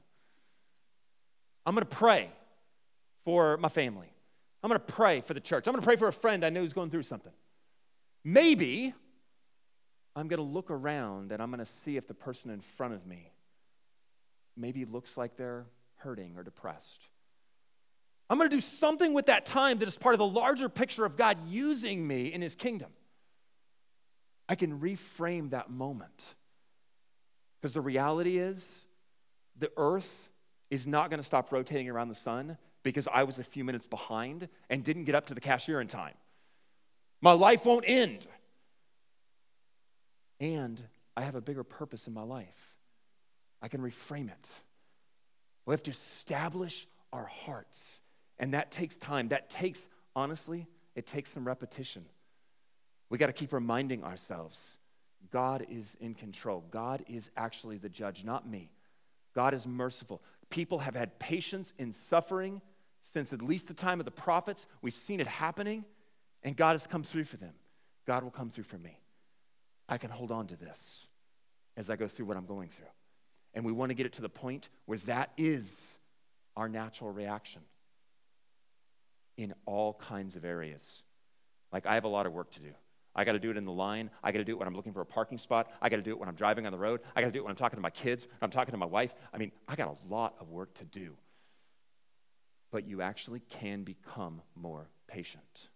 I'm 1.66 1.74
going 1.74 1.86
to 1.86 1.96
pray 1.96 2.30
for 3.24 3.56
my 3.56 3.68
family. 3.68 4.12
I'm 4.62 4.68
going 4.68 4.80
to 4.80 4.92
pray 4.92 5.20
for 5.20 5.34
the 5.34 5.40
church. 5.40 5.66
I'm 5.66 5.72
going 5.72 5.82
to 5.82 5.86
pray 5.86 5.96
for 5.96 6.08
a 6.08 6.12
friend 6.12 6.44
I 6.44 6.50
know 6.50 6.60
who's 6.60 6.72
going 6.72 6.90
through 6.90 7.02
something. 7.04 7.32
Maybe 8.24 8.94
I'm 10.14 10.28
going 10.28 10.38
to 10.38 10.44
look 10.44 10.70
around 10.70 11.32
and 11.32 11.42
I'm 11.42 11.50
going 11.50 11.64
to 11.64 11.66
see 11.66 11.96
if 11.96 12.06
the 12.06 12.14
person 12.14 12.50
in 12.50 12.60
front 12.60 12.94
of 12.94 13.06
me 13.06 13.32
maybe 14.58 14.84
looks 14.84 15.16
like 15.16 15.36
they're 15.36 15.66
hurting 15.96 16.34
or 16.36 16.42
depressed. 16.42 17.08
I'm 18.30 18.36
going 18.36 18.50
to 18.50 18.56
do 18.56 18.60
something 18.60 19.14
with 19.14 19.26
that 19.26 19.46
time 19.46 19.78
that 19.78 19.88
is 19.88 19.96
part 19.96 20.14
of 20.14 20.18
the 20.18 20.26
larger 20.26 20.68
picture 20.68 21.04
of 21.04 21.16
God 21.16 21.38
using 21.48 22.06
me 22.06 22.32
in 22.32 22.42
his 22.42 22.54
kingdom. 22.54 22.90
I 24.48 24.54
can 24.54 24.80
reframe 24.80 25.50
that 25.50 25.70
moment. 25.70 26.34
Because 27.60 27.74
the 27.74 27.80
reality 27.80 28.38
is, 28.38 28.68
the 29.58 29.70
earth 29.76 30.30
is 30.70 30.86
not 30.86 31.10
going 31.10 31.18
to 31.18 31.26
stop 31.26 31.50
rotating 31.50 31.88
around 31.88 32.08
the 32.08 32.14
sun 32.14 32.58
because 32.82 33.08
I 33.12 33.24
was 33.24 33.38
a 33.38 33.44
few 33.44 33.64
minutes 33.64 33.86
behind 33.86 34.48
and 34.70 34.84
didn't 34.84 35.04
get 35.04 35.14
up 35.14 35.26
to 35.26 35.34
the 35.34 35.40
cashier 35.40 35.80
in 35.80 35.88
time. 35.88 36.14
My 37.20 37.32
life 37.32 37.66
won't 37.66 37.84
end. 37.86 38.26
And 40.40 40.82
I 41.16 41.22
have 41.22 41.34
a 41.34 41.40
bigger 41.40 41.64
purpose 41.64 42.06
in 42.06 42.14
my 42.14 42.22
life. 42.22 42.77
I 43.60 43.68
can 43.68 43.80
reframe 43.80 44.28
it. 44.28 44.50
We 45.66 45.72
have 45.72 45.82
to 45.84 45.90
establish 45.90 46.86
our 47.12 47.26
hearts. 47.26 48.00
And 48.38 48.54
that 48.54 48.70
takes 48.70 48.96
time. 48.96 49.28
That 49.28 49.50
takes, 49.50 49.86
honestly, 50.14 50.66
it 50.94 51.06
takes 51.06 51.32
some 51.32 51.46
repetition. 51.46 52.04
We 53.10 53.18
got 53.18 53.26
to 53.26 53.32
keep 53.32 53.52
reminding 53.52 54.04
ourselves 54.04 54.58
God 55.30 55.66
is 55.68 55.96
in 56.00 56.14
control. 56.14 56.64
God 56.70 57.04
is 57.08 57.30
actually 57.36 57.78
the 57.78 57.88
judge, 57.88 58.24
not 58.24 58.48
me. 58.48 58.70
God 59.34 59.52
is 59.52 59.66
merciful. 59.66 60.22
People 60.50 60.78
have 60.80 60.94
had 60.94 61.18
patience 61.18 61.72
in 61.78 61.92
suffering 61.92 62.62
since 63.00 63.32
at 63.32 63.42
least 63.42 63.68
the 63.68 63.74
time 63.74 64.00
of 64.00 64.04
the 64.04 64.10
prophets. 64.10 64.66
We've 64.80 64.94
seen 64.94 65.20
it 65.20 65.26
happening, 65.26 65.84
and 66.42 66.56
God 66.56 66.72
has 66.72 66.86
come 66.86 67.02
through 67.02 67.24
for 67.24 67.36
them. 67.36 67.54
God 68.06 68.22
will 68.22 68.30
come 68.30 68.50
through 68.50 68.64
for 68.64 68.78
me. 68.78 69.00
I 69.88 69.98
can 69.98 70.10
hold 70.10 70.30
on 70.30 70.46
to 70.48 70.56
this 70.56 71.06
as 71.76 71.90
I 71.90 71.96
go 71.96 72.08
through 72.08 72.26
what 72.26 72.36
I'm 72.36 72.46
going 72.46 72.68
through. 72.68 72.86
And 73.58 73.66
we 73.66 73.72
want 73.72 73.90
to 73.90 73.94
get 73.94 74.06
it 74.06 74.12
to 74.12 74.22
the 74.22 74.28
point 74.28 74.68
where 74.86 74.98
that 74.98 75.32
is 75.36 75.80
our 76.56 76.68
natural 76.68 77.10
reaction 77.10 77.60
in 79.36 79.52
all 79.66 79.94
kinds 79.94 80.36
of 80.36 80.44
areas. 80.44 81.02
Like, 81.72 81.84
I 81.84 81.94
have 81.94 82.04
a 82.04 82.08
lot 82.08 82.24
of 82.24 82.32
work 82.32 82.52
to 82.52 82.60
do. 82.60 82.70
I 83.16 83.24
got 83.24 83.32
to 83.32 83.40
do 83.40 83.50
it 83.50 83.56
in 83.56 83.64
the 83.64 83.72
line. 83.72 84.10
I 84.22 84.30
got 84.30 84.38
to 84.38 84.44
do 84.44 84.52
it 84.52 84.60
when 84.60 84.68
I'm 84.68 84.76
looking 84.76 84.92
for 84.92 85.00
a 85.00 85.06
parking 85.06 85.38
spot. 85.38 85.72
I 85.82 85.88
got 85.88 85.96
to 85.96 86.02
do 86.02 86.10
it 86.10 86.20
when 86.20 86.28
I'm 86.28 86.36
driving 86.36 86.66
on 86.66 86.72
the 86.72 86.78
road. 86.78 87.00
I 87.16 87.20
got 87.20 87.26
to 87.26 87.32
do 87.32 87.40
it 87.40 87.42
when 87.42 87.50
I'm 87.50 87.56
talking 87.56 87.78
to 87.78 87.82
my 87.82 87.90
kids, 87.90 88.28
I'm 88.40 88.50
talking 88.50 88.70
to 88.70 88.78
my 88.78 88.86
wife. 88.86 89.12
I 89.34 89.38
mean, 89.38 89.50
I 89.66 89.74
got 89.74 89.88
a 89.88 90.14
lot 90.14 90.36
of 90.40 90.50
work 90.50 90.74
to 90.74 90.84
do. 90.84 91.16
But 92.70 92.86
you 92.86 93.02
actually 93.02 93.40
can 93.40 93.82
become 93.82 94.40
more 94.54 94.88
patient. 95.08 95.70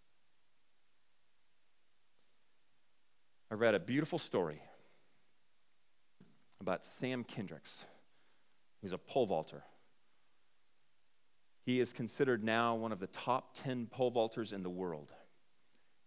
I 3.50 3.54
read 3.54 3.74
a 3.74 3.80
beautiful 3.80 4.20
story 4.20 4.62
about 6.62 6.84
Sam 6.84 7.24
Kendricks. 7.24 7.84
He's 8.80 8.92
a 8.92 8.98
pole 8.98 9.26
vaulter. 9.26 9.62
He 11.64 11.78
is 11.78 11.92
considered 11.92 12.42
now 12.42 12.74
one 12.74 12.90
of 12.90 12.98
the 12.98 13.06
top 13.06 13.56
10 13.62 13.86
pole 13.86 14.10
vaulters 14.10 14.52
in 14.52 14.62
the 14.62 14.70
world 14.70 15.12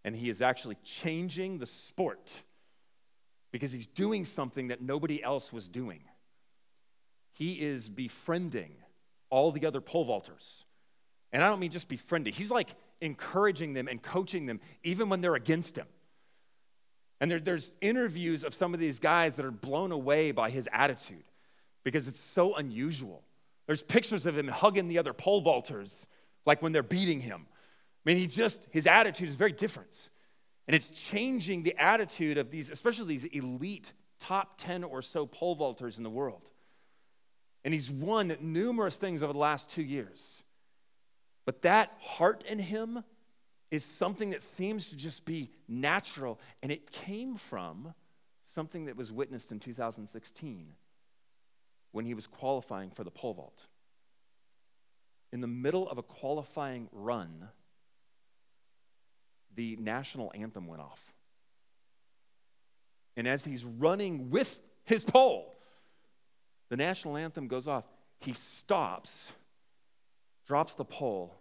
and 0.05 0.15
he 0.15 0.29
is 0.29 0.39
actually 0.39 0.77
changing 0.83 1.57
the 1.57 1.65
sport 1.65 2.31
because 3.51 3.71
he's 3.71 3.87
doing 3.87 4.23
something 4.23 4.67
that 4.67 4.79
nobody 4.79 5.21
else 5.21 5.51
was 5.51 5.67
doing. 5.67 6.01
He 7.33 7.53
is 7.53 7.89
befriending 7.89 8.75
all 9.31 9.51
the 9.51 9.65
other 9.65 9.81
pole 9.81 10.05
vaulters. 10.05 10.63
And 11.33 11.43
I 11.43 11.47
don't 11.47 11.59
mean 11.59 11.71
just 11.71 11.89
befriending, 11.89 12.33
he's 12.33 12.51
like 12.51 12.75
encouraging 13.01 13.73
them 13.73 13.87
and 13.87 13.99
coaching 13.99 14.45
them 14.45 14.61
even 14.83 15.09
when 15.09 15.21
they're 15.21 15.33
against 15.33 15.75
him. 15.75 15.87
And 17.21 17.31
there, 17.31 17.39
there's 17.39 17.71
interviews 17.81 18.43
of 18.43 18.53
some 18.53 18.73
of 18.73 18.79
these 18.79 18.99
guys 18.99 19.35
that 19.35 19.45
are 19.45 19.51
blown 19.51 19.91
away 19.91 20.31
by 20.31 20.49
his 20.49 20.67
attitude 20.73 21.23
because 21.83 22.07
it's 22.07 22.19
so 22.19 22.55
unusual. 22.55 23.23
There's 23.67 23.81
pictures 23.81 24.25
of 24.25 24.37
him 24.37 24.47
hugging 24.47 24.87
the 24.87 24.97
other 24.97 25.13
pole 25.13 25.41
vaulters, 25.41 26.05
like 26.45 26.61
when 26.61 26.71
they're 26.71 26.83
beating 26.83 27.21
him. 27.21 27.47
I 28.05 28.09
mean, 28.09 28.17
he 28.17 28.27
just, 28.27 28.61
his 28.71 28.85
attitude 28.85 29.29
is 29.29 29.35
very 29.35 29.51
different. 29.51 30.09
And 30.67 30.75
it's 30.75 30.87
changing 30.87 31.63
the 31.63 31.75
attitude 31.77 32.37
of 32.37 32.51
these, 32.51 32.69
especially 32.69 33.07
these 33.07 33.25
elite 33.25 33.93
top 34.19 34.57
10 34.57 34.83
or 34.83 35.01
so 35.01 35.25
pole 35.25 35.55
vaulters 35.55 35.97
in 35.97 36.03
the 36.03 36.09
world. 36.09 36.49
And 37.63 37.73
he's 37.73 37.89
won 37.89 38.35
numerous 38.41 38.95
things 38.95 39.23
over 39.23 39.33
the 39.33 39.39
last 39.39 39.69
two 39.69 39.81
years. 39.83 40.41
But 41.45 41.61
that 41.63 41.93
heart 41.99 42.43
in 42.47 42.59
him 42.59 43.03
is 43.71 43.83
something 43.83 44.29
that 44.29 44.41
seems 44.41 44.87
to 44.87 44.95
just 44.95 45.25
be 45.25 45.51
natural. 45.67 46.39
And 46.61 46.71
it 46.71 46.91
came 46.91 47.35
from 47.35 47.93
something 48.43 48.85
that 48.85 48.95
was 48.95 49.11
witnessed 49.11 49.51
in 49.51 49.59
2016 49.59 50.73
when 51.91 52.05
he 52.05 52.13
was 52.13 52.27
qualifying 52.27 52.89
for 52.89 53.03
the 53.03 53.11
pole 53.11 53.33
vault. 53.33 53.67
In 55.31 55.41
the 55.41 55.47
middle 55.47 55.89
of 55.89 55.97
a 55.97 56.03
qualifying 56.03 56.87
run, 56.91 57.49
the 59.55 59.75
national 59.77 60.31
anthem 60.35 60.67
went 60.67 60.81
off. 60.81 61.13
And 63.17 63.27
as 63.27 63.45
he's 63.45 63.63
running 63.63 64.29
with 64.29 64.59
his 64.83 65.03
pole, 65.03 65.55
the 66.69 66.77
national 66.77 67.17
anthem 67.17 67.47
goes 67.47 67.67
off. 67.67 67.87
He 68.19 68.33
stops, 68.33 69.11
drops 70.45 70.73
the 70.73 70.85
pole, 70.85 71.35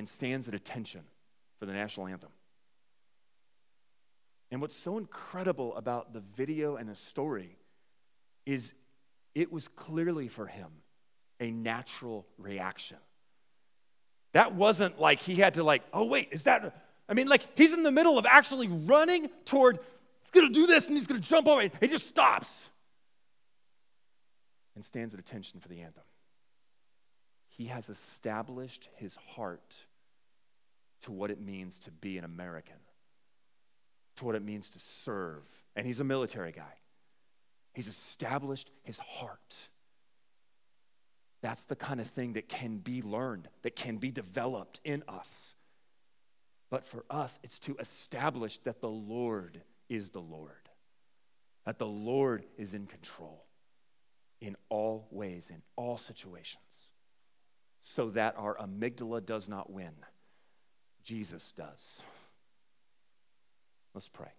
and 0.00 0.08
stands 0.08 0.48
at 0.48 0.54
attention 0.54 1.02
for 1.58 1.66
the 1.66 1.74
national 1.74 2.06
anthem. 2.06 2.30
And 4.50 4.62
what's 4.62 4.74
so 4.74 4.96
incredible 4.96 5.76
about 5.76 6.14
the 6.14 6.20
video 6.20 6.76
and 6.76 6.88
the 6.88 6.94
story 6.94 7.58
is 8.46 8.72
it 9.34 9.52
was 9.52 9.68
clearly 9.68 10.26
for 10.26 10.46
him 10.46 10.70
a 11.38 11.50
natural 11.50 12.26
reaction. 12.38 12.96
That 14.32 14.54
wasn't 14.54 14.98
like 14.98 15.18
he 15.18 15.34
had 15.34 15.52
to 15.54 15.64
like, 15.64 15.82
oh 15.92 16.06
wait, 16.06 16.28
is 16.30 16.44
that 16.44 16.74
I 17.06 17.12
mean 17.12 17.28
like 17.28 17.46
he's 17.54 17.74
in 17.74 17.82
the 17.82 17.92
middle 17.92 18.16
of 18.16 18.24
actually 18.24 18.68
running 18.68 19.28
toward 19.44 19.80
he's 20.22 20.30
going 20.30 20.50
to 20.50 20.54
do 20.58 20.66
this 20.66 20.86
and 20.86 20.96
he's 20.96 21.08
going 21.08 21.20
to 21.20 21.28
jump 21.28 21.46
over 21.46 21.60
it. 21.60 21.74
He 21.78 21.88
just 21.88 22.08
stops 22.08 22.48
and 24.74 24.82
stands 24.82 25.12
at 25.12 25.20
attention 25.20 25.60
for 25.60 25.68
the 25.68 25.82
anthem. 25.82 26.04
He 27.50 27.66
has 27.66 27.90
established 27.90 28.88
his 28.96 29.16
heart 29.34 29.84
to 31.02 31.12
what 31.12 31.30
it 31.30 31.40
means 31.40 31.78
to 31.80 31.90
be 31.90 32.18
an 32.18 32.24
American, 32.24 32.76
to 34.16 34.24
what 34.24 34.34
it 34.34 34.42
means 34.42 34.70
to 34.70 34.78
serve. 34.78 35.48
And 35.76 35.86
he's 35.86 36.00
a 36.00 36.04
military 36.04 36.52
guy. 36.52 36.74
He's 37.72 37.88
established 37.88 38.70
his 38.82 38.98
heart. 38.98 39.56
That's 41.42 41.64
the 41.64 41.76
kind 41.76 42.00
of 42.00 42.06
thing 42.06 42.34
that 42.34 42.48
can 42.48 42.78
be 42.78 43.00
learned, 43.00 43.48
that 43.62 43.76
can 43.76 43.96
be 43.96 44.10
developed 44.10 44.80
in 44.84 45.02
us. 45.08 45.54
But 46.70 46.84
for 46.84 47.04
us, 47.08 47.38
it's 47.42 47.58
to 47.60 47.76
establish 47.78 48.58
that 48.58 48.80
the 48.80 48.90
Lord 48.90 49.62
is 49.88 50.10
the 50.10 50.20
Lord, 50.20 50.68
that 51.64 51.78
the 51.78 51.86
Lord 51.86 52.44
is 52.58 52.74
in 52.74 52.86
control 52.86 53.44
in 54.40 54.56
all 54.68 55.08
ways, 55.10 55.50
in 55.50 55.62
all 55.76 55.96
situations, 55.96 56.88
so 57.80 58.10
that 58.10 58.34
our 58.36 58.56
amygdala 58.56 59.24
does 59.24 59.48
not 59.48 59.70
win. 59.70 59.92
Jesus 61.10 61.50
does. 61.56 62.00
Let's 63.94 64.06
pray. 64.06 64.30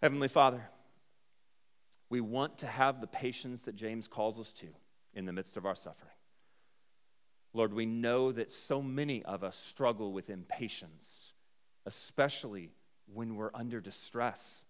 Heavenly 0.00 0.28
Father, 0.28 0.62
we 2.08 2.20
want 2.20 2.58
to 2.58 2.66
have 2.68 3.00
the 3.00 3.08
patience 3.08 3.62
that 3.62 3.74
James 3.74 4.06
calls 4.06 4.38
us 4.38 4.52
to 4.52 4.68
in 5.14 5.24
the 5.24 5.32
midst 5.32 5.56
of 5.56 5.66
our 5.66 5.74
suffering. 5.74 6.12
Lord, 7.52 7.74
we 7.74 7.86
know 7.86 8.30
that 8.30 8.52
so 8.52 8.80
many 8.80 9.24
of 9.24 9.42
us 9.42 9.58
struggle 9.58 10.12
with 10.12 10.30
impatience, 10.30 11.32
especially 11.86 12.70
when 13.12 13.34
we're 13.34 13.50
under 13.52 13.80
distress, 13.80 14.62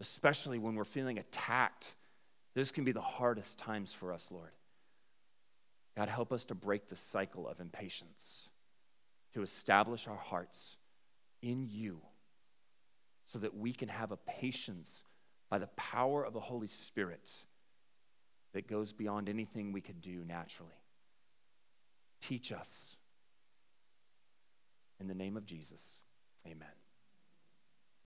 especially 0.00 0.58
when 0.58 0.74
we're 0.74 0.82
feeling 0.82 1.20
attacked. 1.20 1.94
This 2.52 2.72
can 2.72 2.82
be 2.82 2.90
the 2.90 3.00
hardest 3.00 3.58
times 3.58 3.92
for 3.92 4.12
us, 4.12 4.26
Lord. 4.32 4.50
God, 5.96 6.08
help 6.08 6.32
us 6.32 6.44
to 6.46 6.56
break 6.56 6.88
the 6.88 6.96
cycle 6.96 7.46
of 7.46 7.60
impatience, 7.60 8.45
to 9.36 9.42
establish 9.42 10.08
our 10.08 10.16
hearts 10.16 10.76
in 11.42 11.68
you 11.70 12.00
so 13.26 13.38
that 13.38 13.54
we 13.54 13.70
can 13.70 13.90
have 13.90 14.10
a 14.10 14.16
patience 14.16 15.02
by 15.50 15.58
the 15.58 15.66
power 15.76 16.24
of 16.24 16.32
the 16.32 16.40
Holy 16.40 16.66
Spirit 16.66 17.30
that 18.54 18.66
goes 18.66 18.94
beyond 18.94 19.28
anything 19.28 19.72
we 19.72 19.82
could 19.82 20.00
do 20.00 20.24
naturally. 20.26 20.80
Teach 22.22 22.50
us. 22.50 22.96
In 24.98 25.06
the 25.06 25.14
name 25.14 25.36
of 25.36 25.44
Jesus, 25.44 25.82
amen. 26.46 26.85